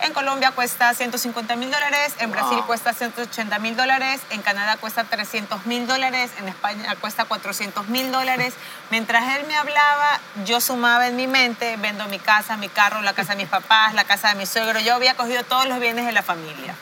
En 0.00 0.12
Colombia 0.12 0.52
cuesta 0.52 0.94
150 0.94 1.56
mil 1.56 1.72
dólares, 1.72 2.14
en 2.20 2.30
Brasil 2.30 2.58
Wow. 2.58 2.66
cuesta 2.66 2.92
180 2.92 3.58
mil 3.58 3.76
dólares, 3.76 4.20
en 4.30 4.42
Canadá 4.42 4.76
cuesta 4.76 5.02
300 5.02 5.66
mil 5.66 5.88
dólares, 5.88 6.30
en 6.38 6.46
España 6.46 6.94
cuesta 7.00 7.24
400 7.24 7.88
mil 7.88 8.12
dólares. 8.12 8.54
Mientras 8.90 9.36
él 9.36 9.44
me 9.48 9.56
hablaba, 9.56 10.20
yo 10.44 10.60
sumaba 10.60 11.08
en 11.08 11.16
mi 11.16 11.26
mente, 11.26 11.76
vendo 11.78 12.06
mi 12.06 12.20
casa, 12.20 12.56
mi 12.56 12.68
carro, 12.68 13.02
la 13.02 13.12
casa 13.12 13.32
de 13.32 13.38
mis 13.38 13.48
papás, 13.48 13.92
la 13.94 14.04
casa 14.04 14.28
de 14.28 14.36
mi 14.36 14.46
suegro. 14.46 14.78
Yo 14.78 14.94
había 14.94 15.16
cogido 15.16 15.42
todos 15.42 15.66
los 15.66 15.80
bienes 15.80 16.06
de 16.06 16.12
la 16.12 16.22
familia. 16.22 16.76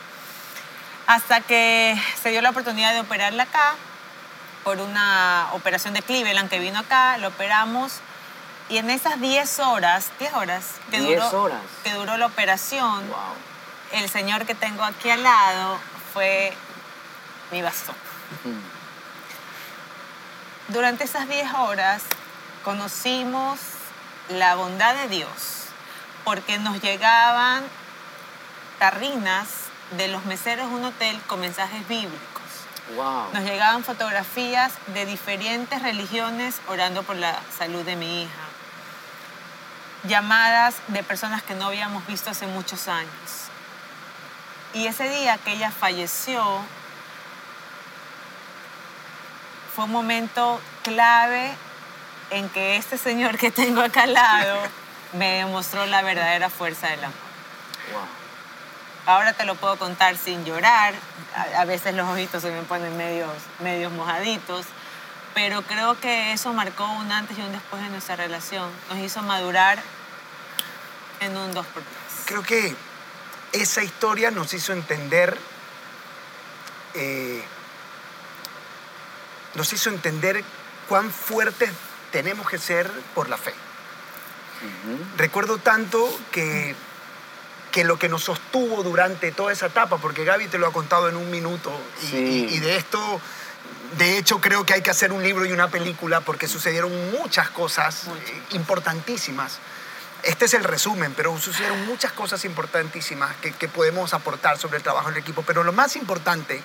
Hasta 1.07 1.41
que 1.41 1.99
se 2.23 2.31
dio 2.31 2.43
la 2.43 2.51
oportunidad 2.51 2.93
de 2.93 3.01
operarla 3.01 3.45
acá, 3.45 3.77
por 4.67 4.81
una 4.81 5.51
operación 5.53 5.95
de 5.95 6.03
Cleveland 6.03 6.51
que 6.51 6.59
vino 6.59 6.81
acá, 6.81 7.19
lo 7.19 7.29
operamos. 7.29 8.01
Y 8.69 8.79
en 8.79 8.91
esas 8.91 9.21
10 9.21 9.61
horas, 9.61 10.11
10 10.19 10.35
horas, 10.35 10.65
que, 10.91 10.99
10 10.99 11.23
duró, 11.23 11.43
horas. 11.45 11.61
que 11.85 11.93
duró 11.93 12.17
la 12.17 12.27
operación, 12.27 13.09
Wow. 13.09 13.17
el 13.93 14.11
señor 14.11 14.45
que 14.45 14.57
tengo 14.57 14.83
aquí 14.83 15.09
al 15.09 15.23
lado 15.23 15.79
fue 16.13 16.53
mi 17.53 17.63
bastón. 17.63 17.95
Durante 20.67 21.05
esas 21.05 21.29
10 21.29 21.55
horas 21.55 22.03
conocimos 22.65 23.61
la 24.31 24.57
bondad 24.57 24.97
de 24.97 25.07
Dios, 25.07 25.67
porque 26.25 26.59
nos 26.59 26.83
llegaban 26.83 27.63
tarrinas 28.81 29.47
de 29.93 30.09
los 30.09 30.25
meseros 30.25 30.69
de 30.71 30.75
un 30.75 30.85
hotel 30.87 31.21
con 31.29 31.39
mensajes 31.39 31.87
bíblicos. 31.87 32.36
Wow. 32.95 33.33
Nos 33.33 33.43
llegaban 33.43 33.83
fotografías 33.83 34.73
de 34.89 35.07
diferentes 35.07 35.83
religiones 35.83 36.61
orando 36.69 37.03
por 37.03 37.17
la 37.17 37.41
salud 37.57 37.85
de 37.85 37.97
mi 37.97 38.23
hija. 38.23 38.33
Llamadas 40.05 40.77
de 40.89 41.03
personas 41.03 41.43
que 41.43 41.55
no 41.55 41.67
habíamos 41.67 42.07
visto 42.07 42.31
hace 42.31 42.47
muchos 42.47 42.87
años. 42.87 43.51
Y 44.73 44.87
ese 44.87 45.09
día 45.09 45.39
que 45.39 45.53
ella 45.53 45.71
falleció 45.71 46.45
fue 49.75 49.85
un 49.85 49.93
momento 49.93 50.61
clave 50.83 51.53
en 52.31 52.49
que 52.51 52.77
este 52.77 52.99
señor 52.99 53.37
que 53.37 53.51
tengo 53.51 53.81
acá 53.81 54.05
al 54.05 54.15
lado 54.15 54.61
me 55.13 55.39
demostró 55.39 55.87
la 55.87 56.03
verdadera 56.03 56.51
fuerza 56.51 56.89
del 56.89 57.05
amor. 57.05 57.19
Wow. 57.93 58.26
Ahora 59.07 59.33
te 59.33 59.45
lo 59.45 59.55
puedo 59.55 59.77
contar 59.79 60.17
sin 60.17 60.45
llorar. 60.45 60.95
A, 61.35 61.63
a 61.63 61.65
veces 61.65 61.95
los 61.95 62.09
ojitos 62.09 62.43
se 62.43 62.51
me 62.51 62.63
ponen 62.63 62.97
medios, 62.97 63.31
medios 63.61 63.93
mojaditos. 63.93 64.67
Pero 65.35 65.63
creo 65.63 66.01
que 66.01 66.33
eso 66.33 66.53
marcó 66.53 66.87
un 66.87 67.13
antes 67.13 67.39
y 67.39 67.43
un 67.43 67.53
después 67.53 67.83
en 67.83 67.93
nuestra 67.93 68.17
relación. 68.17 68.71
Nos 68.89 68.99
hizo 68.99 69.23
madurar 69.23 69.79
en 71.21 71.37
un 71.37 71.53
dos 71.53 71.67
por 71.67 71.83
tres. 71.83 72.25
Creo 72.27 72.43
que 72.43 72.75
esa 73.53 73.83
historia 73.83 74.31
nos 74.31 74.53
hizo 74.55 74.73
entender, 74.73 75.39
eh, 76.95 77.43
nos 79.55 79.73
hizo 79.73 79.91
entender 79.91 80.45
cuán 80.89 81.11
fuertes 81.11 81.71
tenemos 82.13 82.49
que 82.49 82.59
ser 82.59 82.91
por 83.15 83.29
la 83.29 83.37
fe. 83.37 83.55
Recuerdo 85.17 85.59
tanto 85.59 86.19
que, 86.33 86.75
que 87.77 87.85
lo 87.85 87.99
que 87.99 88.09
nos 88.09 88.25
sostuvo 88.25 88.83
durante 88.83 89.33
toda 89.33 89.53
esa 89.53 89.67
etapa, 89.67 89.99
porque 89.99 90.25
Gaby 90.25 90.47
te 90.49 90.57
lo 90.57 90.67
ha 90.67 90.73
contado 90.73 91.11
en 91.11 91.17
un 91.17 91.31
minuto, 91.31 91.79
y, 92.05 92.07
Sí. 92.07 92.17
y- 92.51 92.55
y 92.55 92.59
de 92.61 92.77
esto, 92.77 93.21
de 93.99 94.17
hecho, 94.17 94.41
creo 94.41 94.65
que 94.65 94.73
hay 94.73 94.81
que 94.81 94.89
hacer 94.91 95.13
un 95.13 95.23
libro 95.23 95.45
y 95.45 95.53
una 95.53 95.69
película 95.69 96.23
porque 96.23 96.49
sucedieron 96.49 97.11
muchas 97.11 97.51
cosas 97.51 98.05
eh, 98.07 98.43
importantísimas. 98.53 99.59
Este 100.23 100.47
es 100.47 100.55
el 100.55 100.65
resumen, 100.65 101.13
pero 101.15 101.39
sucedieron 101.39 101.85
muchas 101.85 102.13
cosas 102.13 102.47
importantísimas 102.47 103.37
que, 103.43 103.53
que 103.53 103.69
podemos 103.69 104.15
aportar 104.15 104.57
sobre 104.57 104.79
el 104.79 104.83
trabajo 104.83 105.11
en 105.11 105.19
equipo. 105.19 105.43
Pero 105.43 105.63
lo 105.63 105.73
más 105.75 105.97
importante 105.97 106.63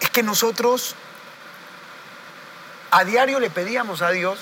es 0.00 0.10
que 0.10 0.22
nosotros 0.22 0.94
a 2.90 3.02
diario 3.04 3.40
le 3.40 3.48
pedíamos 3.48 4.02
a 4.02 4.10
Dios 4.10 4.38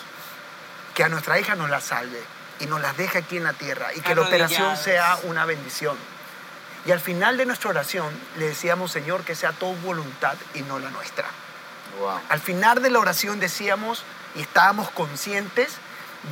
que 0.96 1.04
a 1.04 1.08
nuestra 1.08 1.38
hija 1.38 1.54
nos 1.54 1.70
la 1.70 1.80
salve 1.80 2.20
y 2.62 2.66
nos 2.66 2.80
las 2.80 2.96
deje 2.96 3.18
aquí 3.18 3.36
en 3.36 3.44
la 3.44 3.52
tierra 3.52 3.92
y 3.94 4.00
que 4.00 4.14
la 4.14 4.22
operación 4.22 4.76
sea 4.76 5.18
una 5.24 5.44
bendición. 5.44 5.96
Y 6.86 6.92
al 6.92 7.00
final 7.00 7.36
de 7.36 7.44
nuestra 7.44 7.70
oración 7.70 8.08
le 8.38 8.46
decíamos, 8.46 8.92
Señor, 8.92 9.24
que 9.24 9.34
sea 9.34 9.52
tu 9.52 9.66
voluntad 9.76 10.36
y 10.54 10.60
no 10.62 10.78
la 10.78 10.90
nuestra. 10.90 11.26
Wow. 11.98 12.20
Al 12.28 12.40
final 12.40 12.82
de 12.82 12.90
la 12.90 13.00
oración 13.00 13.40
decíamos 13.40 14.04
y 14.36 14.40
estábamos 14.40 14.90
conscientes 14.90 15.74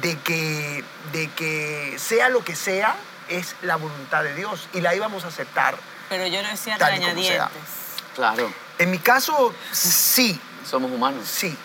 de 0.01 0.16
que, 0.19 0.85
de 1.12 1.29
que 1.31 1.97
sea 1.99 2.29
lo 2.29 2.45
que 2.45 2.55
sea, 2.55 2.95
es 3.29 3.57
la 3.62 3.77
voluntad 3.77 4.23
de 4.23 4.35
Dios 4.35 4.69
y 4.73 4.81
la 4.81 4.95
íbamos 4.95 5.25
a 5.25 5.29
aceptar. 5.29 5.77
Pero 6.09 6.27
yo 6.27 6.43
lo 6.43 6.49
decía 6.49 6.79
regañadientes. 6.79 7.49
Claro. 8.14 8.53
En 8.79 8.90
mi 8.90 8.99
caso, 8.99 9.55
sí, 9.73 10.40
Somos 10.69 10.90
humanos. 10.90 11.27
sí. 11.29 11.57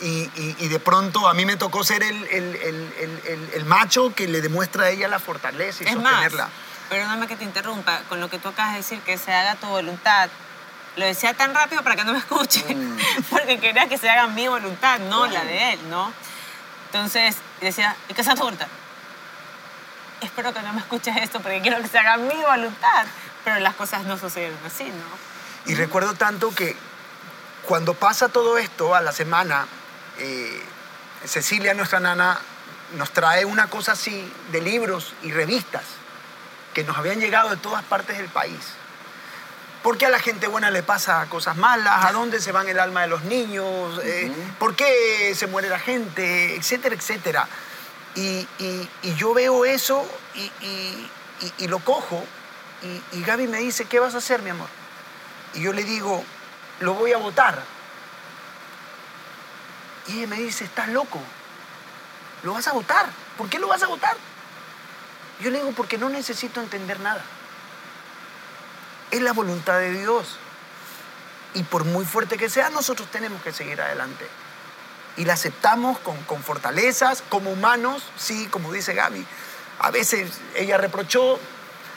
Y, 0.00 0.06
y- 0.34 0.56
y 0.58 0.68
de 0.68 0.80
pronto 0.80 1.28
a 1.28 1.34
mí 1.34 1.44
me 1.46 1.56
tocó 1.56 1.84
ser 1.84 2.02
el, 2.02 2.24
el- 2.24 2.56
el- 2.56 3.50
el- 3.54 3.64
macho 3.64 4.12
que 4.14 4.26
le 4.26 4.40
demuestra 4.40 4.84
a 4.84 4.90
ella 4.90 5.06
la 5.08 5.18
fortaleza 5.20 5.84
y 5.84 5.86
Es 5.86 5.96
más, 5.96 6.04
sostenerla. 6.12 6.48
perdóname 6.88 7.26
que 7.28 7.36
te 7.36 7.44
interrumpa, 7.44 8.00
con 8.08 8.20
lo 8.20 8.28
que 8.28 8.38
tú 8.38 8.48
acabas 8.48 8.72
de 8.72 8.78
decir, 8.78 9.00
que 9.00 9.16
se 9.18 9.32
haga 9.32 9.54
tu 9.54 9.66
voluntad. 9.68 10.28
Lo 10.96 11.04
decía 11.06 11.34
tan 11.34 11.54
rápido 11.54 11.82
para 11.82 11.96
que 11.96 12.04
no 12.04 12.12
me 12.12 12.18
escuchen, 12.18 12.98
porque 13.30 13.58
quería 13.60 13.88
que 13.88 13.96
se 13.98 14.08
haga 14.10 14.26
mi 14.26 14.48
voluntad, 14.48 14.98
no 14.98 15.26
la 15.26 15.44
de 15.44 15.72
él, 15.74 15.80
¿no? 15.90 16.12
Entonces 16.86 17.36
decía, 17.60 17.96
¿y 18.08 18.14
qué 18.14 18.22
sea 18.24 18.34
tu 18.34 18.42
voluntad? 18.42 18.68
Espero 20.20 20.52
que 20.54 20.62
no 20.62 20.72
me 20.72 20.80
escuches 20.80 21.16
esto 21.18 21.40
porque 21.40 21.60
quiero 21.60 21.80
que 21.82 21.88
se 21.88 21.98
haga 21.98 22.16
mi 22.16 22.34
voluntad. 22.34 23.06
Pero 23.44 23.58
las 23.60 23.74
cosas 23.74 24.04
no 24.04 24.16
sucedieron 24.18 24.58
así, 24.66 24.84
¿no? 24.84 25.70
Y 25.70 25.74
recuerdo 25.74 26.14
tanto 26.14 26.54
que 26.54 26.76
cuando 27.66 27.94
pasa 27.94 28.28
todo 28.28 28.56
esto 28.58 28.94
a 28.94 29.00
la 29.02 29.12
semana, 29.12 29.66
eh, 30.18 30.62
Cecilia, 31.24 31.74
nuestra 31.74 32.00
nana, 32.00 32.38
nos 32.96 33.10
trae 33.12 33.44
una 33.44 33.68
cosa 33.68 33.92
así 33.92 34.30
de 34.52 34.60
libros 34.60 35.14
y 35.22 35.32
revistas 35.32 35.82
que 36.74 36.84
nos 36.84 36.96
habían 36.98 37.20
llegado 37.20 37.50
de 37.50 37.56
todas 37.56 37.82
partes 37.84 38.18
del 38.18 38.28
país. 38.28 38.58
¿Por 39.82 39.98
qué 39.98 40.06
a 40.06 40.10
la 40.10 40.18
gente 40.18 40.46
buena 40.46 40.70
le 40.70 40.82
pasa 40.82 41.26
cosas 41.28 41.56
malas? 41.56 42.04
¿A 42.06 42.12
dónde 42.12 42.40
se 42.40 42.52
van 42.52 42.68
el 42.68 42.78
alma 42.80 43.02
de 43.02 43.08
los 43.08 43.22
niños? 43.24 44.00
Eh, 44.02 44.32
¿Por 44.58 44.74
qué 44.74 45.34
se 45.34 45.46
muere 45.46 45.68
la 45.68 45.78
gente? 45.78 46.56
Etcétera, 46.56 46.94
etcétera. 46.94 47.46
Y, 48.14 48.46
y- 48.58 48.88
y 49.02 49.14
yo 49.16 49.34
veo 49.34 49.64
eso 49.64 50.06
y, 50.34 50.50
y- 51.58 51.68
lo 51.68 51.78
cojo 51.80 52.24
y, 52.82 53.18
y 53.18 53.22
Gaby 53.22 53.46
me 53.48 53.58
dice, 53.58 53.84
¿qué 53.86 53.98
vas 53.98 54.14
a 54.14 54.18
hacer, 54.18 54.40
mi 54.42 54.50
amor? 54.50 54.68
Y 55.54 55.62
yo 55.62 55.72
le 55.72 55.82
digo, 55.84 56.24
lo 56.80 56.94
voy 56.94 57.12
a 57.12 57.18
votar. 57.18 57.60
Y 60.06 60.18
ella 60.18 60.26
me 60.26 60.36
dice, 60.36 60.64
estás 60.64 60.88
loco. 60.88 61.20
¿Lo 62.42 62.52
vas 62.52 62.68
a 62.68 62.72
votar? 62.72 63.06
¿Por 63.38 63.48
qué 63.48 63.58
lo 63.58 63.68
vas 63.68 63.82
a 63.82 63.86
votar? 63.86 64.16
Yo 65.40 65.50
le 65.50 65.58
digo, 65.58 65.72
porque 65.72 65.98
no 65.98 66.08
necesito 66.08 66.60
entender 66.60 67.00
nada. 67.00 67.22
Es 69.10 69.20
la 69.22 69.32
voluntad 69.32 69.78
de 69.78 69.92
Dios. 69.92 70.36
Y 71.54 71.62
por 71.62 71.84
muy 71.84 72.04
fuerte 72.04 72.36
que 72.36 72.50
sea, 72.50 72.70
nosotros 72.70 73.08
tenemos 73.10 73.42
que 73.42 73.52
seguir 73.52 73.80
adelante. 73.80 74.26
Y 75.16 75.24
la 75.24 75.34
aceptamos 75.34 75.98
con, 76.00 76.16
con 76.24 76.42
fortalezas, 76.42 77.22
como 77.28 77.50
humanos, 77.50 78.02
sí, 78.18 78.46
como 78.48 78.72
dice 78.72 78.94
Gaby. 78.94 79.24
A 79.78 79.90
veces 79.90 80.30
ella 80.54 80.76
reprochó. 80.76 81.38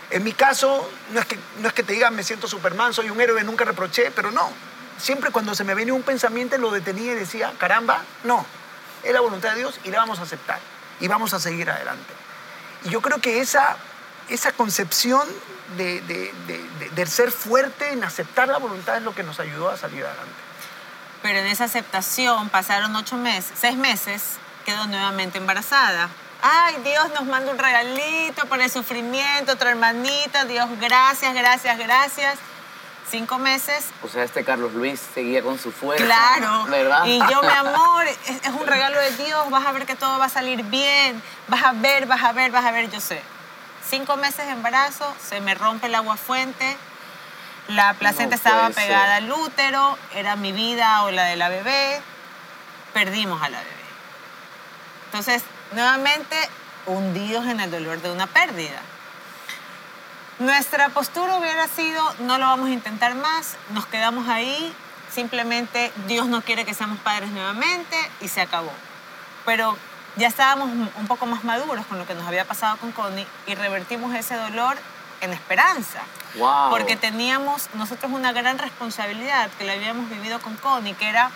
En 0.09 0.23
mi 0.23 0.31
caso, 0.31 0.89
no 1.11 1.19
es 1.19 1.25
que, 1.25 1.37
no 1.59 1.67
es 1.67 1.73
que 1.73 1.83
te 1.83 1.93
diga 1.93 2.09
me 2.11 2.23
siento 2.23 2.47
Superman, 2.47 2.93
soy 2.93 3.09
un 3.09 3.19
héroe, 3.19 3.43
nunca 3.43 3.65
reproché, 3.65 4.11
pero 4.11 4.31
no. 4.31 4.49
Siempre 4.97 5.31
cuando 5.31 5.53
se 5.55 5.63
me 5.63 5.73
venía 5.73 5.93
un 5.93 6.03
pensamiento 6.03 6.57
lo 6.57 6.71
detenía 6.71 7.11
y 7.11 7.15
decía, 7.15 7.53
caramba, 7.57 8.03
no, 8.23 8.45
es 9.03 9.13
la 9.13 9.21
voluntad 9.21 9.51
de 9.51 9.59
Dios 9.59 9.79
y 9.83 9.91
la 9.91 9.99
vamos 9.99 10.19
a 10.19 10.23
aceptar. 10.23 10.59
Y 10.99 11.07
vamos 11.07 11.33
a 11.33 11.39
seguir 11.39 11.69
adelante. 11.69 12.13
Y 12.83 12.89
yo 12.89 13.01
creo 13.01 13.19
que 13.19 13.39
esa, 13.39 13.77
esa 14.29 14.51
concepción 14.51 15.27
de, 15.75 17.05
ser 17.07 17.31
fuerte 17.31 17.91
en 17.91 18.03
aceptar 18.03 18.47
la 18.47 18.57
voluntad 18.57 18.97
es 18.97 19.03
lo 19.03 19.13
que 19.13 19.23
nos 19.23 19.39
ayudó 19.39 19.69
a 19.69 19.77
salir 19.77 20.03
adelante. 20.03 20.33
Pero 21.21 21.39
en 21.39 21.47
esa 21.47 21.65
aceptación 21.65 22.49
pasaron 22.49 22.95
ocho 22.95 23.17
meses, 23.17 23.51
seis 23.59 23.75
meses, 23.75 24.37
quedó 24.65 24.87
nuevamente 24.87 25.37
embarazada. 25.37 26.09
Ay, 26.41 26.77
Dios 26.83 27.09
nos 27.11 27.25
manda 27.25 27.51
un 27.51 27.57
regalito 27.57 28.45
por 28.47 28.61
el 28.61 28.69
sufrimiento, 28.69 29.53
otra 29.53 29.71
hermanita. 29.71 30.45
Dios, 30.45 30.69
gracias, 30.79 31.33
gracias, 31.33 31.77
gracias. 31.77 32.37
Cinco 33.09 33.37
meses, 33.37 33.85
O 34.03 34.09
sea, 34.09 34.23
este 34.25 34.43
Carlos 34.43 34.73
Luis 34.73 34.99
seguía 35.13 35.41
con 35.41 35.57
su 35.57 35.71
fuerza. 35.71 36.03
claro. 36.03 36.65
¿Verdad? 36.65 37.05
Y 37.05 37.19
yo, 37.19 37.41
mi 37.41 37.47
amor, 37.53 38.05
es, 38.05 38.17
es 38.43 38.49
un 38.49 38.67
regalo 38.67 38.99
de 38.99 39.11
Dios. 39.11 39.49
Vas 39.49 39.65
a 39.65 39.71
ver 39.71 39.85
que 39.85 39.95
todo 39.95 40.19
va 40.19 40.25
a 40.25 40.29
salir 40.29 40.61
bien. 40.63 41.21
Vas 41.47 41.63
a 41.63 41.71
ver, 41.71 42.05
vas 42.05 42.21
a 42.23 42.33
ver, 42.33 42.51
vas 42.51 42.65
a 42.65 42.71
ver. 42.71 42.89
Yo 42.91 42.99
sé. 42.99 43.21
Cinco 43.89 44.17
meses 44.17 44.45
de 44.45 44.51
embarazo, 44.51 45.15
se 45.25 45.39
me 45.39 45.55
rompe 45.55 45.87
el 45.87 45.95
agua 45.95 46.17
fuente. 46.17 46.75
La 47.69 47.93
placenta 47.93 48.31
No 48.31 48.35
estaba 48.35 48.61
puede 48.63 48.73
ser. 48.73 48.83
pegada 48.87 49.15
al 49.15 49.31
útero, 49.31 49.97
era 50.13 50.35
mi 50.35 50.51
vida 50.51 51.03
o 51.03 51.11
la 51.11 51.23
de 51.25 51.37
la 51.37 51.47
bebé. 51.47 52.01
Perdimos 52.93 53.41
a 53.41 53.47
la 53.49 53.59
bebé. 53.59 53.71
Entonces, 55.05 55.43
nuevamente, 55.71 56.35
hundidos 56.87 57.45
en 57.47 57.61
el 57.61 57.71
dolor 57.71 58.01
de 58.01 58.11
una 58.11 58.27
pérdida. 58.27 58.81
Nuestra 60.39 60.89
postura 60.89 61.37
hubiera 61.37 61.67
sido, 61.67 62.03
no 62.19 62.37
lo 62.37 62.45
vamos 62.45 62.67
a 62.67 62.71
intentar 62.71 63.15
más, 63.15 63.55
nos 63.73 63.87
quedamos 63.87 64.29
ahí, 64.29 64.71
simplemente 65.11 65.91
Dios 66.07 66.27
no 66.27 66.41
quiere 66.41 66.63
que 66.63 66.75
seamos 66.75 66.99
padres 66.99 67.31
nuevamente 67.31 67.95
y 68.21 68.27
se 68.27 68.41
acabó. 68.41 68.71
Pero 69.45 69.75
ya 70.15 70.27
estábamos 70.27 70.69
un 70.69 71.07
poco 71.07 71.25
más 71.25 71.43
maduros 71.43 71.85
con 71.87 71.97
lo 71.97 72.05
que 72.05 72.13
nos 72.13 72.27
había 72.27 72.45
pasado 72.45 72.77
con 72.77 72.91
Connie 72.91 73.25
y 73.47 73.55
revertimos 73.55 74.13
ese 74.13 74.35
dolor 74.35 74.77
en 75.21 75.33
esperanza. 75.33 76.01
Wow. 76.35 76.69
Porque 76.69 76.95
teníamos 76.95 77.69
nosotros 77.73 78.11
una 78.11 78.31
gran 78.31 78.59
responsabilidad 78.59 79.49
que 79.57 79.65
la 79.65 79.73
habíamos 79.73 80.09
vivido 80.09 80.39
con 80.39 80.55
Connie, 80.57 80.93
que 80.93 81.09
era 81.09 81.31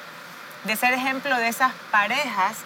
de 0.64 0.76
ser 0.76 0.94
ejemplo 0.94 1.36
de 1.38 1.48
esas 1.48 1.72
parejas 1.90 2.58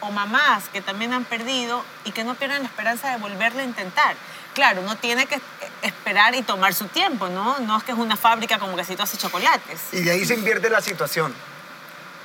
o 0.00 0.10
mamás 0.10 0.68
que 0.70 0.80
también 0.80 1.12
han 1.12 1.24
perdido 1.24 1.84
y 2.04 2.10
que 2.10 2.24
no 2.24 2.34
pierden 2.34 2.62
la 2.62 2.68
esperanza 2.68 3.10
de 3.10 3.18
volverlo 3.18 3.60
a 3.60 3.64
intentar. 3.64 4.16
Claro, 4.54 4.82
uno 4.82 4.96
tiene 4.96 5.26
que 5.26 5.40
esperar 5.82 6.34
y 6.34 6.42
tomar 6.42 6.74
su 6.74 6.86
tiempo, 6.86 7.28
¿no? 7.28 7.58
No 7.60 7.78
es 7.78 7.84
que 7.84 7.92
es 7.92 7.98
una 7.98 8.16
fábrica 8.16 8.58
como 8.58 8.76
quesitos 8.76 9.12
y 9.14 9.16
chocolates. 9.16 9.80
Y 9.92 10.02
de 10.02 10.10
ahí 10.10 10.24
se 10.24 10.34
invierte 10.34 10.68
la 10.68 10.80
situación, 10.80 11.34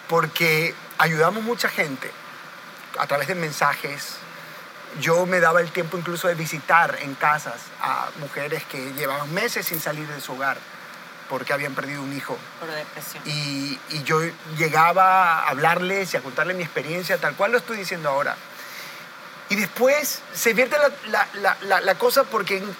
porque 0.08 0.76
ayudamos 0.98 1.44
mucha 1.44 1.70
gente 1.70 2.12
a 3.00 3.08
través 3.08 3.28
de 3.28 3.36
mensajes. 3.36 4.18
Yo 5.00 5.26
me 5.26 5.40
daba 5.40 5.62
el 5.62 5.72
tiempo 5.72 5.98
incluso 5.98 6.28
de 6.28 6.36
visitar 6.36 6.98
en 7.02 7.13
casas 7.16 7.62
a 7.82 8.10
mujeres 8.20 8.63
que 8.66 8.94
llevaban 8.94 9.34
meses 9.34 9.66
sin 9.66 9.80
salir 9.80 10.08
de 10.08 10.20
su 10.22 10.34
hogar 10.34 10.58
porque 11.30 11.54
habían 11.54 11.76
perdido 11.76 12.02
un 12.02 12.16
hijo. 12.16 12.38
Por 12.60 12.72
depresión. 12.72 13.22
Y, 13.26 13.78
y 13.90 14.04
yo 14.04 14.22
llegaba 14.58 15.42
a 15.42 15.50
hablarles 15.50 16.13
y 16.13 16.18
a 16.18 16.22
contarles 16.22 16.56
mi 16.56 16.63
experiencia, 16.63 17.18
tal 17.18 17.36
cual 17.36 17.52
lo 17.52 17.58
estoy 17.58 17.78
diciendo 17.78 18.10
ahora. 18.10 18.36
Y 19.50 19.56
después 19.56 20.22
se 20.34 20.54
vierte 20.54 20.78
la, 20.78 21.28
la- 21.40 21.58
la- 21.62 21.82
la- 21.82 21.96
cosa 21.98 22.24
porque 22.26 22.58
en, 22.58 22.76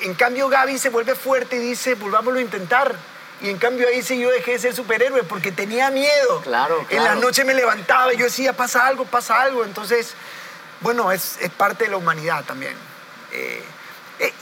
en 0.00 0.14
cambio 0.14 0.48
Gaby 0.48 0.78
se 0.78 0.88
vuelve 0.90 1.14
fuerte 1.14 1.56
y 1.56 1.60
dice, 1.60 1.94
volvámoslo 1.94 2.38
a 2.38 2.42
intentar. 2.42 2.94
Y 3.40 3.50
en 3.50 3.58
cambio 3.58 3.86
ahí 3.86 4.02
sí 4.02 4.18
yo 4.20 4.30
dejé 4.30 4.52
de 4.52 4.58
ser 4.58 4.74
superhéroe 4.74 5.22
porque 5.22 5.52
tenía 5.52 5.90
miedo. 5.90 6.40
Claro, 6.42 6.84
En 6.90 6.98
la 6.98 7.12
claro. 7.12 7.20
noche 7.20 7.44
me 7.44 7.54
levantaba 7.54 8.12
y 8.12 8.16
yo 8.16 8.24
decía, 8.24 8.52
pasa 8.52 8.84
algo, 8.86 9.04
pasa 9.04 9.40
algo. 9.40 9.64
Entonces, 9.64 10.14
bueno, 10.80 11.12
es, 11.12 11.36
es 11.40 11.50
parte 11.50 11.84
de 11.84 11.90
la 11.90 11.98
humanidad 11.98 12.44
también. 12.44 12.74
Eh, 13.32 13.62
eh, 14.18 14.32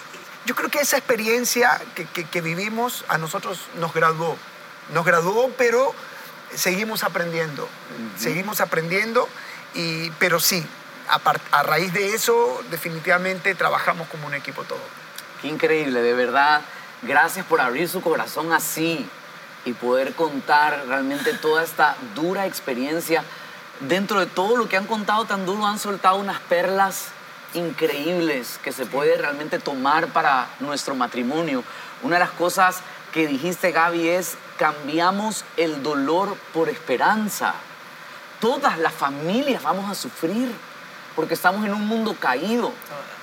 yo 0.47 0.55
creo 0.55 0.71
que 0.71 0.79
esa 0.81 0.97
experiencia 0.97 1.79
que, 1.95 2.07
que- 2.07 2.25
que 2.25 2.41
vivimos 2.41 3.05
a 3.09 3.19
nosotros 3.19 3.61
nos 3.75 3.93
graduó. 3.93 4.39
Nos 4.95 5.05
graduó, 5.05 5.51
pero 5.59 5.95
seguimos 6.55 7.05
aprendiendo. 7.05 7.69
Seguimos 8.19 8.63
aprendiendo, 8.63 9.29
y, 9.75 10.11
pero 10.13 10.41
sí, 10.41 10.65
a, 11.09 11.21
a 11.59 11.63
raíz 11.63 11.93
de 11.93 12.15
eso, 12.15 12.63
definitivamente 12.71 13.55
trabajamos 13.55 14.09
como 14.09 14.27
un 14.27 14.35
equipo 14.35 14.65
todo. 14.65 14.81
Qué 15.41 15.49
increíble, 15.49 16.03
de 16.03 16.15
verdad. 16.15 16.63
Gracias 17.03 17.45
por 17.47 17.61
abrir 17.61 17.89
su 17.89 18.01
corazón 18.01 18.53
así 18.53 19.09
y 19.65 19.73
poder 19.73 20.15
contar 20.15 20.85
realmente 20.87 21.35
toda 21.35 21.63
esta 21.63 21.97
dura 22.15 22.47
experiencia. 22.47 23.23
Dentro 23.81 24.21
de 24.21 24.27
todo 24.27 24.57
lo 24.57 24.69
que 24.69 24.77
han 24.77 24.87
contado 24.87 25.25
tan 25.27 25.45
duro, 25.45 25.67
han 25.67 25.79
soltado 25.79 26.17
unas 26.17 26.41
perlas 26.41 27.09
increíbles 27.53 28.59
que 28.63 28.73
se 28.73 28.87
puede 28.87 29.17
realmente 29.17 29.59
tomar 29.59 30.09
para 30.09 30.49
nuestro 30.61 30.95
matrimonio. 30.95 31.63
Una 32.03 32.17
de 32.17 32.21
las 32.21 32.31
cosas 32.31 32.81
que 33.13 33.27
dijiste, 33.27 33.73
Gaby, 33.73 34.09
es 34.09 34.37
cambiamos 34.59 35.45
el 35.57 35.83
dolor 35.83 36.37
por 36.55 36.69
esperanza. 36.69 37.55
Todas 38.41 38.79
las 38.79 38.93
familias 38.93 39.63
vamos 39.63 39.91
a 39.91 39.95
sufrir 39.95 40.51
porque 41.17 41.35
estamos 41.35 41.65
en 41.65 41.73
un 41.73 41.89
mundo 41.89 42.15
caído. 42.21 42.73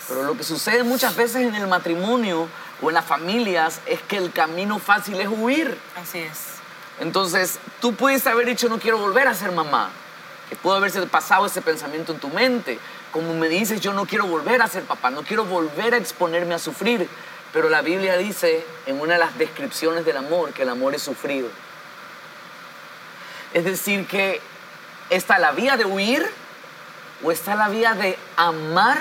Pero 0.08 0.24
lo 0.24 0.36
que 0.36 0.44
sucede 0.44 0.84
muchas 0.84 1.16
veces 1.16 1.44
en 1.44 1.56
el 1.56 1.68
matrimonio 1.68 2.50
o 2.82 2.90
en 2.90 2.96
las 2.96 3.06
familias 3.06 3.80
es 3.86 4.02
que 4.02 4.18
el 4.18 4.34
camino 4.34 4.80
fácil 4.80 5.22
es 5.22 5.30
huir. 5.30 5.78
Así 5.96 6.18
es. 6.18 6.56
Entonces, 7.00 7.60
tú 7.80 7.96
puedes 7.96 8.26
haber 8.28 8.48
dicho, 8.48 8.68
no 8.68 8.80
quiero 8.80 8.98
volver 8.98 9.28
a 9.28 9.34
ser 9.34 9.52
mamá. 9.52 9.92
Que 10.50 10.56
pudo 10.56 10.76
haberse 10.76 11.02
pasado 11.04 11.46
ese 11.46 11.62
pensamiento 11.62 12.12
en 12.12 12.20
tu 12.20 12.28
mente. 12.30 12.80
Como 13.12 13.34
me 13.34 13.48
dices, 13.48 13.80
yo 13.80 13.94
no 13.94 14.06
quiero 14.06 14.26
volver 14.26 14.62
a 14.62 14.68
ser 14.68 14.84
papá, 14.84 15.10
no 15.10 15.24
quiero 15.24 15.46
volver 15.46 15.94
a 15.94 15.98
exponerme 15.98 16.56
a 16.56 16.60
sufrir. 16.60 17.08
Pero 17.54 17.70
la 17.70 17.82
Biblia 17.82 18.18
dice 18.18 18.66
en 18.88 19.00
una 19.00 19.14
de 19.14 19.20
las 19.20 19.38
descripciones 19.38 20.04
del 20.06 20.18
amor 20.18 20.52
que 20.52 20.64
el 20.64 20.70
amor 20.70 20.96
es 20.96 21.04
sufrido. 21.04 21.48
Es 23.54 23.64
decir, 23.64 24.08
que 24.08 24.42
está 25.12 25.38
la 25.38 25.52
vía 25.52 25.78
de 25.78 25.86
huir 25.86 26.28
o 27.24 27.32
está 27.32 27.56
la 27.56 27.70
vía 27.70 27.94
de 27.94 28.18
amar 28.36 28.98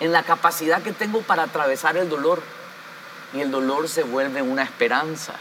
en 0.00 0.12
la 0.12 0.22
capacidad 0.22 0.82
que 0.82 0.92
tengo 0.92 1.22
para 1.22 1.44
atravesar 1.44 1.96
el 1.96 2.08
dolor. 2.08 2.42
Y 3.32 3.40
el 3.40 3.50
dolor 3.50 3.88
se 3.88 4.02
vuelve 4.02 4.42
una 4.42 4.62
esperanza. 4.62 5.34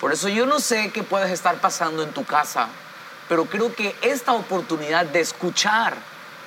Por 0.00 0.12
eso 0.12 0.28
yo 0.28 0.46
no 0.46 0.60
sé 0.60 0.90
qué 0.92 1.02
puedes 1.02 1.30
estar 1.30 1.56
pasando 1.56 2.02
en 2.02 2.12
tu 2.12 2.24
casa, 2.24 2.68
pero 3.28 3.46
creo 3.46 3.74
que 3.74 3.96
esta 4.02 4.32
oportunidad 4.32 5.06
de 5.06 5.20
escuchar 5.20 5.94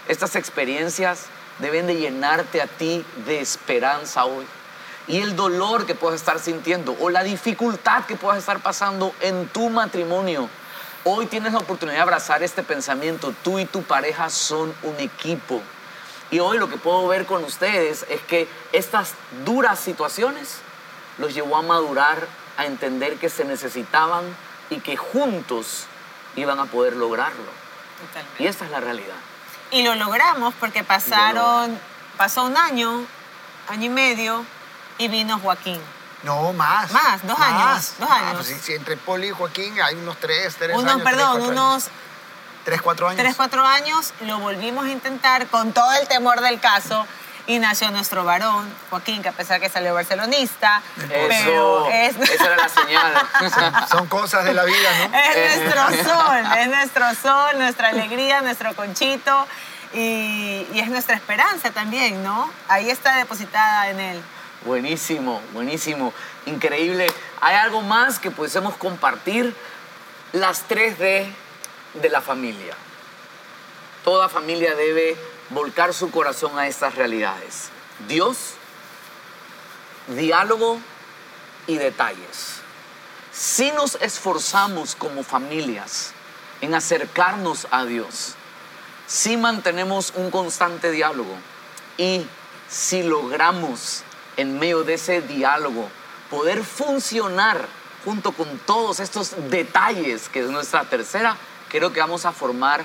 estas 0.08 0.36
experiencias 0.36 1.26
deben 1.60 1.88
de 1.88 1.96
llenarte 1.96 2.62
a 2.62 2.68
ti 2.68 3.06
de 3.26 3.42
esperanza 3.42 4.26
hoy. 4.26 4.46
Y 5.08 5.20
el 5.20 5.36
dolor 5.36 5.86
que 5.86 5.96
puedas 5.96 6.20
estar 6.20 6.40
sintiendo 6.40 6.96
o 7.00 7.10
la 7.10 7.24
dificultad 7.24 8.06
que 8.06 8.16
puedas 8.16 8.40
estar 8.40 8.60
pasando 8.60 9.14
en 9.20 9.48
tu 9.48 9.70
matrimonio, 9.70 10.48
hoy 11.04 11.26
tienes 11.26 11.54
la 11.54 11.60
oportunidad 11.60 11.98
de 11.98 12.02
abrazar 12.02 12.44
este 12.44 12.64
pensamiento. 12.64 13.34
Tú 13.44 13.60
y 13.60 13.66
tu 13.66 13.84
pareja 13.84 14.30
son 14.30 14.74
un 14.84 15.00
equipo. 15.00 15.62
Y 16.30 16.40
hoy 16.40 16.58
lo 16.58 16.70
que 16.70 16.78
puedo 16.78 17.08
ver 17.08 17.26
con 17.26 17.44
ustedes 17.44 18.06
es 18.10 18.22
que 18.22 18.48
estas 18.72 19.14
duras 19.46 19.80
situaciones 19.80 20.60
los 21.18 21.34
llevó 21.34 21.58
a 21.58 21.62
madurar, 21.62 22.28
a 22.58 22.66
entender 22.66 23.18
que 23.18 23.30
se 23.30 23.44
necesitaban 23.44 24.24
y 24.70 24.80
que 24.80 24.96
juntos 24.96 25.86
iban 26.36 26.60
a 26.60 26.66
poder 26.66 26.96
lograrlo. 26.96 27.52
Totalmente. 28.08 28.44
Y 28.44 28.48
esta 28.48 28.66
es 28.66 28.72
la 28.72 28.80
realidad. 28.80 29.16
Y 29.72 29.84
lo 29.84 29.96
logramos 29.96 30.54
porque 30.60 30.84
pasaron, 30.84 31.78
pasó 32.18 32.46
un 32.46 32.58
año, 32.58 33.06
año 33.68 33.86
y 33.86 33.90
medio, 33.90 34.46
y 34.98 35.08
vino 35.08 35.40
Joaquín. 35.40 35.80
No, 36.24 36.54
más. 36.54 36.92
Más, 36.92 37.26
dos 37.26 37.40
años, 37.40 37.94
dos 37.98 38.10
Ah, 38.12 38.16
años. 38.18 38.34
pues 38.36 38.48
sí, 38.48 38.58
sí, 38.62 38.74
entre 38.74 38.96
Poli 38.98 39.28
y 39.30 39.32
Joaquín 39.32 39.80
hay 39.82 39.96
unos 39.96 40.18
tres, 40.18 40.56
tres 40.56 40.78
unos, 40.78 40.92
años. 40.94 41.04
perdón, 41.04 41.30
cuatro 41.38 41.48
unos 41.50 41.84
años. 41.86 41.90
Tres, 42.64 42.82
cuatro 42.82 43.08
años. 43.08 43.20
tres, 43.20 43.36
cuatro 43.36 43.66
años, 43.66 44.14
lo 44.22 44.38
volvimos 44.40 44.86
a 44.86 44.90
intentar 44.90 45.48
con 45.48 45.74
todo 45.74 45.92
el 45.94 46.08
temor 46.08 46.42
del 46.42 46.60
caso 46.60 47.08
y 47.48 47.58
nació 47.58 47.90
nuestro 47.90 48.24
varón, 48.24 48.72
Joaquín, 48.92 49.24
que 49.24 49.30
a 49.30 49.32
pesar 49.32 49.60
que 49.60 49.68
salió 49.68 49.96
barcelonista, 49.96 50.84
pero 51.10 51.88
es, 51.90 52.16
esa 52.18 52.46
era 52.46 52.56
la 52.58 52.70
señal. 52.70 53.14
Son 53.90 54.06
cosas 54.06 54.46
de 54.46 54.54
la 54.54 54.64
vida, 54.64 54.90
¿no? 55.10 55.18
es 55.18 55.58
nuestro 55.58 56.14
sol, 56.14 56.44
es 56.60 56.68
nuestro 56.68 57.16
sol, 57.16 57.58
nuestra 57.58 57.90
alegría, 57.90 58.42
nuestro 58.42 58.76
conchito 58.76 59.48
y, 59.94 60.68
y 60.72 60.80
es 60.80 60.88
nuestra 60.90 61.16
esperanza 61.16 61.72
también, 61.72 62.24
¿no? 62.24 62.48
Ahí 62.68 62.92
está 62.92 63.16
depositada 63.16 63.90
en 63.90 64.00
él. 64.00 64.24
Buenísimo, 64.66 65.42
buenísimo, 65.54 66.14
increíble. 66.46 67.08
¿Hay 67.40 67.56
algo 67.56 67.82
más 67.82 68.20
que 68.20 68.30
podemos 68.30 68.76
compartir? 68.78 69.56
Las 70.34 70.70
3D 70.70 71.26
de 71.96 72.10
la 72.10 72.22
familia. 72.22 72.76
Toda 74.04 74.30
familia 74.30 74.76
debe 74.76 75.18
volcar 75.50 75.96
su 75.96 76.12
corazón 76.12 76.60
a 76.60 76.68
estas 76.68 76.94
realidades. 76.94 77.70
Dios, 78.08 78.54
diálogo 80.08 80.80
y 81.66 81.78
detalles. 81.78 82.62
Si 83.34 83.72
nos 83.72 83.96
esforzamos 83.96 84.96
como 84.96 85.24
familias 85.24 86.12
en 86.62 86.76
acercarnos 86.76 87.68
a 87.72 87.86
Dios, 87.86 88.36
si 89.08 89.38
mantenemos 89.38 90.14
un 90.16 90.30
constante 90.30 90.92
diálogo 90.92 91.36
y 91.98 92.28
si 92.70 93.02
logramos 93.02 94.04
en 94.38 94.60
medio 94.60 94.84
de 94.84 94.96
ese 94.96 95.22
diálogo 95.22 95.90
poder 96.30 96.64
funcionar 96.64 97.68
junto 98.06 98.32
con 98.32 98.58
todos 98.60 99.00
estos 99.00 99.36
detalles 99.50 100.30
que 100.30 100.40
es 100.40 100.50
nuestra 100.50 100.86
tercera, 100.86 101.38
creo 101.70 101.94
que 101.94 102.00
vamos 102.00 102.26
a 102.26 102.32
formar 102.32 102.84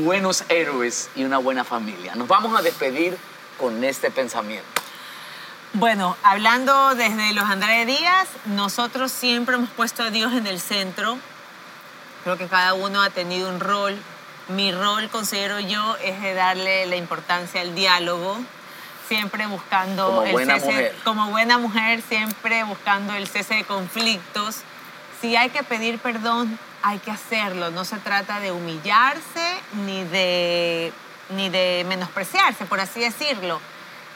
buenos 0.00 0.44
héroes 0.48 1.10
y 1.14 1.24
una 1.24 1.38
buena 1.38 1.64
familia. 1.64 2.14
Nos 2.14 2.28
vamos 2.28 2.58
a 2.58 2.62
despedir 2.62 3.16
con 3.58 3.82
este 3.84 4.10
pensamiento. 4.10 4.66
Bueno, 5.72 6.16
hablando 6.24 6.96
desde 6.96 7.32
los 7.32 7.44
Andrés 7.44 7.86
Díaz, 7.86 8.28
nosotros 8.46 9.12
siempre 9.12 9.54
hemos 9.54 9.70
puesto 9.70 10.02
a 10.02 10.10
Dios 10.10 10.32
en 10.32 10.48
el 10.48 10.60
centro. 10.60 11.16
Creo 12.24 12.36
que 12.36 12.48
cada 12.48 12.74
uno 12.74 13.00
ha 13.02 13.10
tenido 13.10 13.48
un 13.48 13.60
rol. 13.60 13.96
Mi 14.48 14.72
rol, 14.72 15.08
considero 15.10 15.60
yo, 15.60 15.96
es 16.02 16.20
de 16.20 16.34
darle 16.34 16.86
la 16.86 16.96
importancia 16.96 17.60
al 17.60 17.76
diálogo, 17.76 18.36
siempre 19.10 19.44
buscando 19.48 20.06
Como 20.06 20.22
el 20.22 20.30
buena 20.32 20.54
cese, 20.54 20.66
mujer. 20.66 20.96
como 21.02 21.30
buena 21.30 21.58
mujer, 21.58 22.00
siempre 22.00 22.62
buscando 22.62 23.12
el 23.14 23.26
cese 23.26 23.54
de 23.56 23.64
conflictos. 23.64 24.58
Si 25.20 25.34
hay 25.34 25.50
que 25.50 25.64
pedir 25.64 25.98
perdón, 25.98 26.56
hay 26.84 27.00
que 27.00 27.10
hacerlo. 27.10 27.72
No 27.72 27.84
se 27.84 27.96
trata 27.98 28.38
de 28.38 28.52
humillarse 28.52 29.56
ni 29.84 30.04
de, 30.04 30.92
ni 31.30 31.48
de 31.48 31.84
menospreciarse, 31.88 32.66
por 32.66 32.78
así 32.78 33.00
decirlo. 33.00 33.60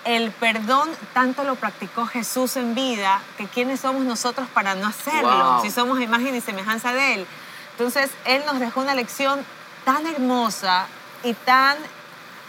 El 0.05 0.31
perdón 0.31 0.89
tanto 1.13 1.43
lo 1.43 1.57
practicó 1.57 2.07
Jesús 2.07 2.57
en 2.57 2.77
vida, 2.77 3.21
que 3.37 3.49
quiénes 3.49 3.81
somos 3.81 4.05
nosotros 4.05 4.47
para 4.55 4.77
no 4.77 4.87
hacerlo, 4.87 5.55
Wow. 5.55 5.63
si 5.63 5.73
somos 5.73 6.01
imagen 6.01 6.37
y 6.37 6.41
semejanza 6.41 6.93
de 6.93 7.15
Él. 7.15 7.27
Entonces, 7.73 8.11
Él 8.27 8.45
nos 8.47 8.61
dejó 8.61 8.81
una 8.81 8.95
lección 8.95 9.45
tan 9.85 10.07
hermosa 10.07 10.87
y 11.25 11.35
tan 11.35 11.77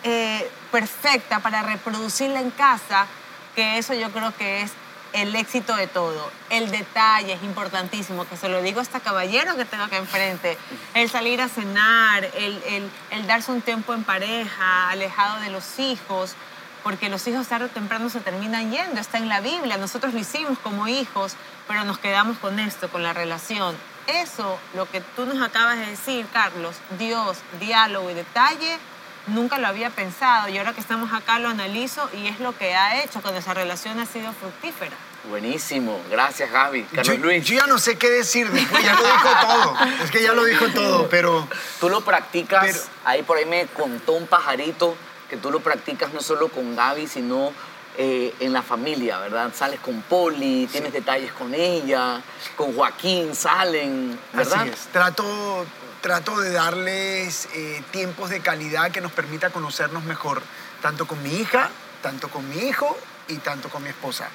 eh, 0.06 0.50
perfecta 0.72 1.40
para 1.40 1.64
reproducirla 1.64 2.40
en 2.40 2.52
casa, 2.52 3.08
que 3.56 3.80
eso 3.80 3.96
yo 3.96 4.12
creo 4.12 4.36
que 4.36 4.62
es 4.62 4.72
el 5.14 5.36
éxito 5.36 5.76
de 5.76 5.88
todo. 5.88 6.30
El 6.52 6.70
detalle 6.70 7.34
es 7.34 7.44
importantísimo, 7.44 8.28
que 8.28 8.38
se 8.38 8.48
lo 8.48 8.62
digo 8.62 8.82
a 8.82 8.84
esta 8.84 9.00
caballero 9.00 9.56
que 9.56 9.66
tengo 9.66 9.86
acá 9.86 9.98
enfrente. 9.98 10.60
El 10.94 11.10
salir 11.10 11.42
a 11.42 11.50
cenar, 11.50 12.24
el, 12.36 12.62
el, 12.68 12.90
el 13.10 13.26
darse 13.26 13.52
un 13.52 13.62
tiempo 13.62 13.96
en 13.96 14.04
pareja, 14.04 14.90
alejado 14.90 15.40
de 15.40 15.50
los 15.50 15.80
hijos, 15.80 16.36
porque 16.84 17.10
los 17.10 17.26
hijos 17.28 17.48
tarde 17.48 17.66
o 17.66 17.70
temprano 17.70 18.10
se 18.12 18.20
terminan 18.20 18.70
yendo, 18.70 19.02
está 19.02 19.18
en 19.18 19.28
la 19.28 19.40
Biblia, 19.42 19.78
nosotros 19.78 20.14
lo 20.14 20.20
hicimos 20.20 20.60
como 20.60 20.88
hijos, 20.88 21.34
pero 21.68 21.84
nos 21.84 21.98
quedamos 21.98 22.38
con 22.38 22.60
esto, 22.60 22.90
con 22.90 23.02
la 23.02 23.12
relación. 23.12 23.76
Eso, 24.06 24.60
lo 24.76 24.88
que 24.88 25.02
tú 25.02 25.26
nos 25.26 25.42
acabas 25.42 25.80
de 25.80 25.88
decir, 25.88 26.28
Carlos, 26.32 26.76
Dios, 27.00 27.40
diálogo 27.60 28.12
y 28.12 28.14
detalle, 28.14 28.78
nunca 29.28 29.58
lo 29.58 29.68
había 29.68 29.90
pensado 29.90 30.50
y 30.50 30.58
ahora 30.58 30.74
que 30.74 30.82
estamos 30.82 31.12
acá 31.14 31.40
lo 31.40 31.50
analizo 31.50 32.10
y 32.14 32.28
es 32.28 32.40
lo 32.40 32.58
que 32.58 32.76
ha 32.76 33.04
hecho 33.04 33.22
que 33.22 33.32
nuestra 33.32 33.54
relación 33.54 34.00
ha 34.00 34.06
sido 34.06 34.32
fructífera. 34.34 34.96
Buenísimo, 35.30 36.00
gracias 36.12 36.52
Gaby. 36.52 36.84
Carlos 36.84 37.18
yo, 37.18 37.24
Luis, 37.24 37.44
yo 37.46 37.56
ya 37.56 37.66
no 37.68 37.80
sé 37.80 37.98
qué 37.98 38.10
decir, 38.10 38.50
después 38.52 38.84
ya 38.84 38.94
lo 38.94 39.04
dijo 39.04 39.30
todo. 39.42 39.76
Es 40.04 40.12
que 40.12 40.22
ya 40.22 40.34
lo 40.34 40.44
dijo 40.46 40.68
todo, 40.70 41.10
pero 41.10 41.48
tú 41.80 41.90
lo 41.90 42.02
practicas, 42.02 42.64
Pero- 42.66 42.80
ahí 43.06 43.24
por 43.24 43.38
ahí 43.38 43.46
me 43.46 43.66
contó 43.68 44.14
un 44.14 44.28
pajarito 44.28 44.96
que 45.30 45.38
tú 45.38 45.50
lo 45.50 45.60
practicas 45.62 46.14
no 46.14 46.22
solo 46.22 46.50
con 46.50 46.76
Gaby, 46.76 47.08
sino 47.08 47.52
eh, 47.98 48.36
en 48.42 48.52
la 48.54 48.62
familia, 48.62 49.18
¿verdad? 49.20 49.52
Sales 49.56 49.80
con 49.80 50.02
Poli, 50.04 50.68
tienes 50.72 50.92
detalles 50.94 51.32
con 51.32 51.54
ella, 51.56 52.22
con 52.56 52.76
Joaquín 52.76 53.34
salen, 53.34 54.20
¿verdad? 54.34 54.62
Así 54.64 54.70
es. 54.70 54.80
Trato, 54.92 55.66
trato 56.06 56.40
de 56.40 56.52
darles 56.52 57.50
eh, 57.56 57.82
tiempos 57.90 58.30
de 58.30 58.40
calidad 58.40 58.92
que 58.92 59.02
nos 59.02 59.12
permita 59.12 59.50
conocernos 59.50 60.04
mejor, 60.04 60.44
tanto 60.84 61.08
con 61.08 61.24
mi 61.24 61.34
hija, 61.34 61.72
tanto 62.04 62.30
con 62.30 62.48
mi 62.48 62.58
hijo 62.58 62.96
y 63.28 63.38
tanto 63.38 63.70
con 63.70 63.82
mi 63.82 63.90
esposa. 63.90 64.30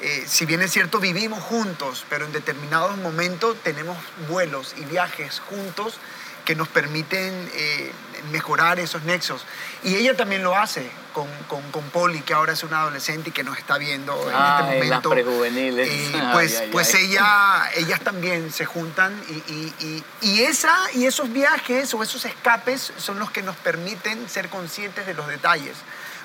Eh, 0.00 0.22
si 0.28 0.46
bien 0.46 0.62
es 0.62 0.70
cierto, 0.70 1.00
vivimos 1.00 1.42
juntos, 1.42 2.06
pero 2.08 2.24
en 2.24 2.30
determinados 2.30 2.96
momentos 2.98 3.56
tenemos 3.64 3.96
vuelos 4.28 4.76
y 4.76 4.84
viajes 4.84 5.40
juntos 5.40 5.98
que 6.44 6.54
nos 6.54 6.68
permiten 6.68 7.50
eh, 7.54 7.90
mejorar 8.30 8.78
esos 8.80 9.02
nexos. 9.02 9.44
Y 9.82 9.94
ella 9.96 10.16
también 10.16 10.42
lo 10.42 10.56
hace 10.56 10.90
con, 11.12 11.26
con, 11.48 11.62
con 11.70 11.82
Poli, 11.90 12.20
que 12.20 12.34
ahora 12.34 12.52
es 12.52 12.62
una 12.62 12.80
adolescente 12.80 13.30
y 13.30 13.32
que 13.32 13.42
nos 13.44 13.56
está 13.58 13.78
viendo 13.78 14.12
en 14.28 14.34
Ay, 14.36 14.52
este 14.52 14.74
las 14.78 14.84
momento. 14.88 15.10
prejuveniles. 15.10 15.88
Eh, 15.90 16.22
pues 16.32 16.58
ay, 16.60 16.68
pues 16.72 16.94
ay. 16.94 17.04
ella, 17.06 17.70
ellas 17.76 18.00
también 18.00 18.52
se 18.52 18.64
juntan 18.66 19.12
y, 19.28 19.32
y- 19.52 19.74
y- 19.80 20.04
y 20.22 20.42
esa, 20.42 20.76
y 20.94 21.06
esos 21.06 21.32
viajes 21.32 21.92
o 21.94 22.02
esos 22.02 22.24
escapes 22.24 22.92
son 22.98 23.18
los 23.18 23.30
que 23.30 23.42
nos 23.42 23.56
permiten 23.56 24.28
ser 24.28 24.48
conscientes 24.48 25.06
de 25.06 25.14
los 25.14 25.26
detalles. 25.28 25.76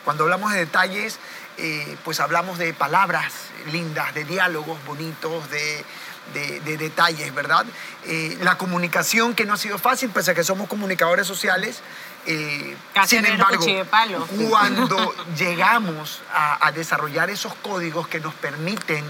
Cuando 0.04 0.24
hablamos 0.24 0.52
de 0.52 0.60
detalles, 0.60 1.20
eh, 1.58 1.96
pues 2.04 2.20
hablamos 2.20 2.58
de 2.58 2.74
palabras 2.74 3.32
lindas, 3.72 4.14
de 4.16 4.24
diálogos 4.24 4.84
bonitos, 4.86 5.48
de, 5.52 5.86
de- 6.34 6.60
de 6.62 6.78
detalles, 6.78 7.34
¿verdad? 7.34 7.66
Eh, 8.06 8.38
la 8.42 8.58
comunicación 8.58 9.36
que 9.36 9.46
no 9.46 9.54
ha 9.54 9.58
sido 9.58 9.78
fácil, 9.78 10.10
pese 10.10 10.32
a 10.32 10.34
que 10.34 10.44
somos 10.44 10.68
comunicadores 10.68 11.28
sociales. 11.28 11.82
eh, 12.28 12.76
Casi 12.94 13.16
sin 13.18 13.26
embargo, 13.26 13.58
cuchillo 13.58 13.80
de 13.80 13.86
palo. 13.86 14.28
cuando 14.50 15.14
llegamos 15.38 16.22
a, 16.34 16.66
a 16.68 16.72
desarrollar 16.72 17.30
esos 17.32 17.54
códigos 17.56 18.08
que 18.08 18.20
nos 18.20 18.34
permiten 18.36 19.04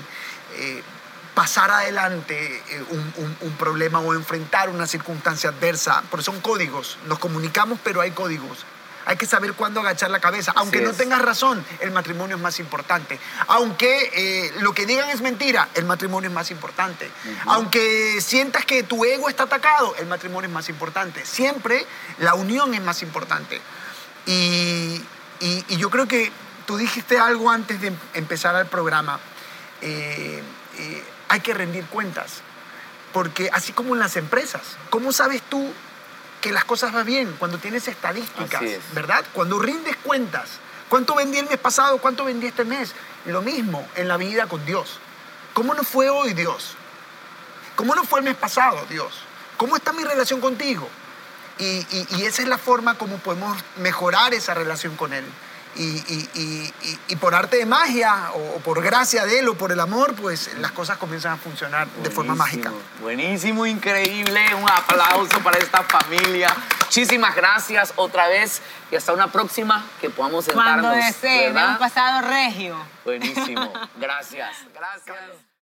eh, 0.55 0.81
pasar 1.35 1.71
adelante 1.71 2.61
eh, 2.69 2.83
un, 2.89 3.13
un- 3.17 3.37
un 3.41 3.51
problema 3.57 3.99
o 3.99 4.13
enfrentar 4.13 4.69
una 4.69 4.87
circunstancia 4.87 5.49
adversa, 5.49 6.03
porque 6.09 6.23
son 6.23 6.39
códigos, 6.41 6.97
nos 7.07 7.19
comunicamos 7.19 7.79
pero 7.83 8.01
hay 8.01 8.11
códigos. 8.11 8.65
Hay 9.11 9.17
que 9.17 9.25
saber 9.25 9.51
cuándo 9.55 9.81
agachar 9.81 10.09
la 10.09 10.21
cabeza. 10.21 10.53
Aunque 10.55 10.79
no 10.79 10.93
tengas 10.93 11.21
razón, 11.21 11.65
el 11.81 11.91
matrimonio 11.91 12.37
es 12.37 12.41
más 12.41 12.59
importante. 12.61 13.19
Aunque 13.47 14.09
eh, 14.13 14.53
lo 14.61 14.73
que 14.73 14.85
digan 14.85 15.09
es 15.09 15.19
mentira, 15.19 15.67
el 15.73 15.83
matrimonio 15.83 16.29
es 16.29 16.33
más 16.33 16.49
importante. 16.49 17.11
Aunque 17.45 18.21
sientas 18.21 18.63
que 18.65 18.83
tu 18.83 19.03
ego 19.03 19.27
está 19.27 19.43
atacado, 19.43 19.93
el 19.99 20.05
matrimonio 20.07 20.47
es 20.47 20.53
más 20.53 20.69
importante. 20.69 21.25
Siempre 21.25 21.85
la 22.19 22.35
unión 22.35 22.73
es 22.73 22.81
más 22.81 23.01
importante. 23.03 23.59
Y, 24.25 24.31
y- 25.41 25.65
y 25.67 25.75
yo 25.77 25.89
creo 25.89 26.07
que 26.07 26.31
tú 26.65 26.77
dijiste 26.77 27.19
algo 27.19 27.49
antes 27.51 27.81
de 27.81 27.87
em- 27.87 27.97
empezar 28.13 28.55
el 28.55 28.67
programa. 28.67 29.19
Eh, 29.81 30.41
eh, 30.77 31.03
hay 31.27 31.39
que 31.41 31.53
rendir 31.53 31.85
cuentas. 31.87 32.35
Porque 33.11 33.49
así 33.51 33.73
como 33.73 33.93
en 33.93 33.99
las 33.99 34.15
empresas, 34.15 34.61
¿cómo 34.89 35.11
sabes 35.11 35.41
tú 35.41 35.73
que 36.41 36.51
las 36.51 36.65
cosas 36.65 36.91
van 36.91 37.05
bien? 37.05 37.33
Cuando 37.39 37.57
tienes 37.59 37.87
estadísticas, 37.87 38.61
es. 38.63 38.79
¿verdad? 38.93 39.23
Cuando 39.33 39.59
rindes 39.59 39.95
cuentas. 39.97 40.49
¿Cuánto 40.89 41.15
vendí 41.15 41.37
el 41.37 41.47
mes 41.47 41.57
pasado? 41.57 41.99
¿Cuánto 41.99 42.25
vendí 42.25 42.47
este 42.47 42.65
mes? 42.65 42.93
Lo 43.25 43.41
mismo 43.41 43.87
en 43.95 44.07
la 44.09 44.17
vida 44.17 44.47
con 44.47 44.65
Dios. 44.65 44.99
¿Cómo 45.53 45.73
no 45.73 45.83
fue 45.83 46.09
hoy 46.09 46.33
Dios? 46.33 46.75
¿Cómo 47.75 47.95
no 47.95 48.03
fue 48.03 48.19
el 48.19 48.25
mes 48.25 48.35
pasado 48.35 48.85
Dios? 48.89 49.13
¿Cómo 49.57 49.75
está 49.77 49.93
mi 49.93 50.03
relación 50.03 50.41
contigo? 50.41 50.89
Y, 51.59 51.65
y- 51.91 52.07
y 52.17 52.25
esa 52.25 52.41
es 52.41 52.47
la 52.47 52.57
forma 52.57 52.97
como 52.97 53.17
podemos 53.19 53.57
mejorar 53.77 54.33
esa 54.33 54.53
relación 54.53 54.95
con 54.97 55.13
Él. 55.13 55.23
Y, 55.75 55.83
y- 55.83 56.73
y- 57.07 57.15
por 57.15 57.33
arte 57.35 57.57
de 57.57 57.65
magia, 57.65 58.31
o, 58.33 58.57
o 58.57 58.59
por 58.59 58.81
gracia 58.81 59.25
de 59.25 59.39
Él, 59.39 59.47
o 59.47 59.53
por 59.55 59.71
el 59.71 59.79
amor, 59.79 60.15
pues 60.15 60.49
las 60.59 60.71
cosas 60.71 60.97
comienzan 60.97 61.33
a 61.33 61.37
funcionar 61.37 61.87
de 61.87 62.09
forma 62.09 62.35
mágica. 62.35 62.71
Buenísimo, 63.01 63.65
increíble. 63.65 64.43
Un 64.55 64.69
aplauso 64.69 65.39
para 65.39 65.57
esta 65.59 65.83
familia. 65.83 66.49
Muchísimas 66.85 67.35
gracias 67.35 67.93
otra 67.95 68.27
vez 68.27 68.61
y 68.91 68.95
hasta 68.95 69.13
una 69.13 69.31
próxima 69.31 69.85
que 70.01 70.09
podamos 70.09 70.45
sentarnos. 70.45 70.87
Cuando 70.87 71.05
deseen, 71.05 71.53
¿verdad? 71.53 71.71
un 71.71 71.77
pasado 71.77 72.21
regio. 72.27 72.75
Buenísimo. 73.05 73.71
Gracias. 73.97 74.49
Gracias. 74.73 75.50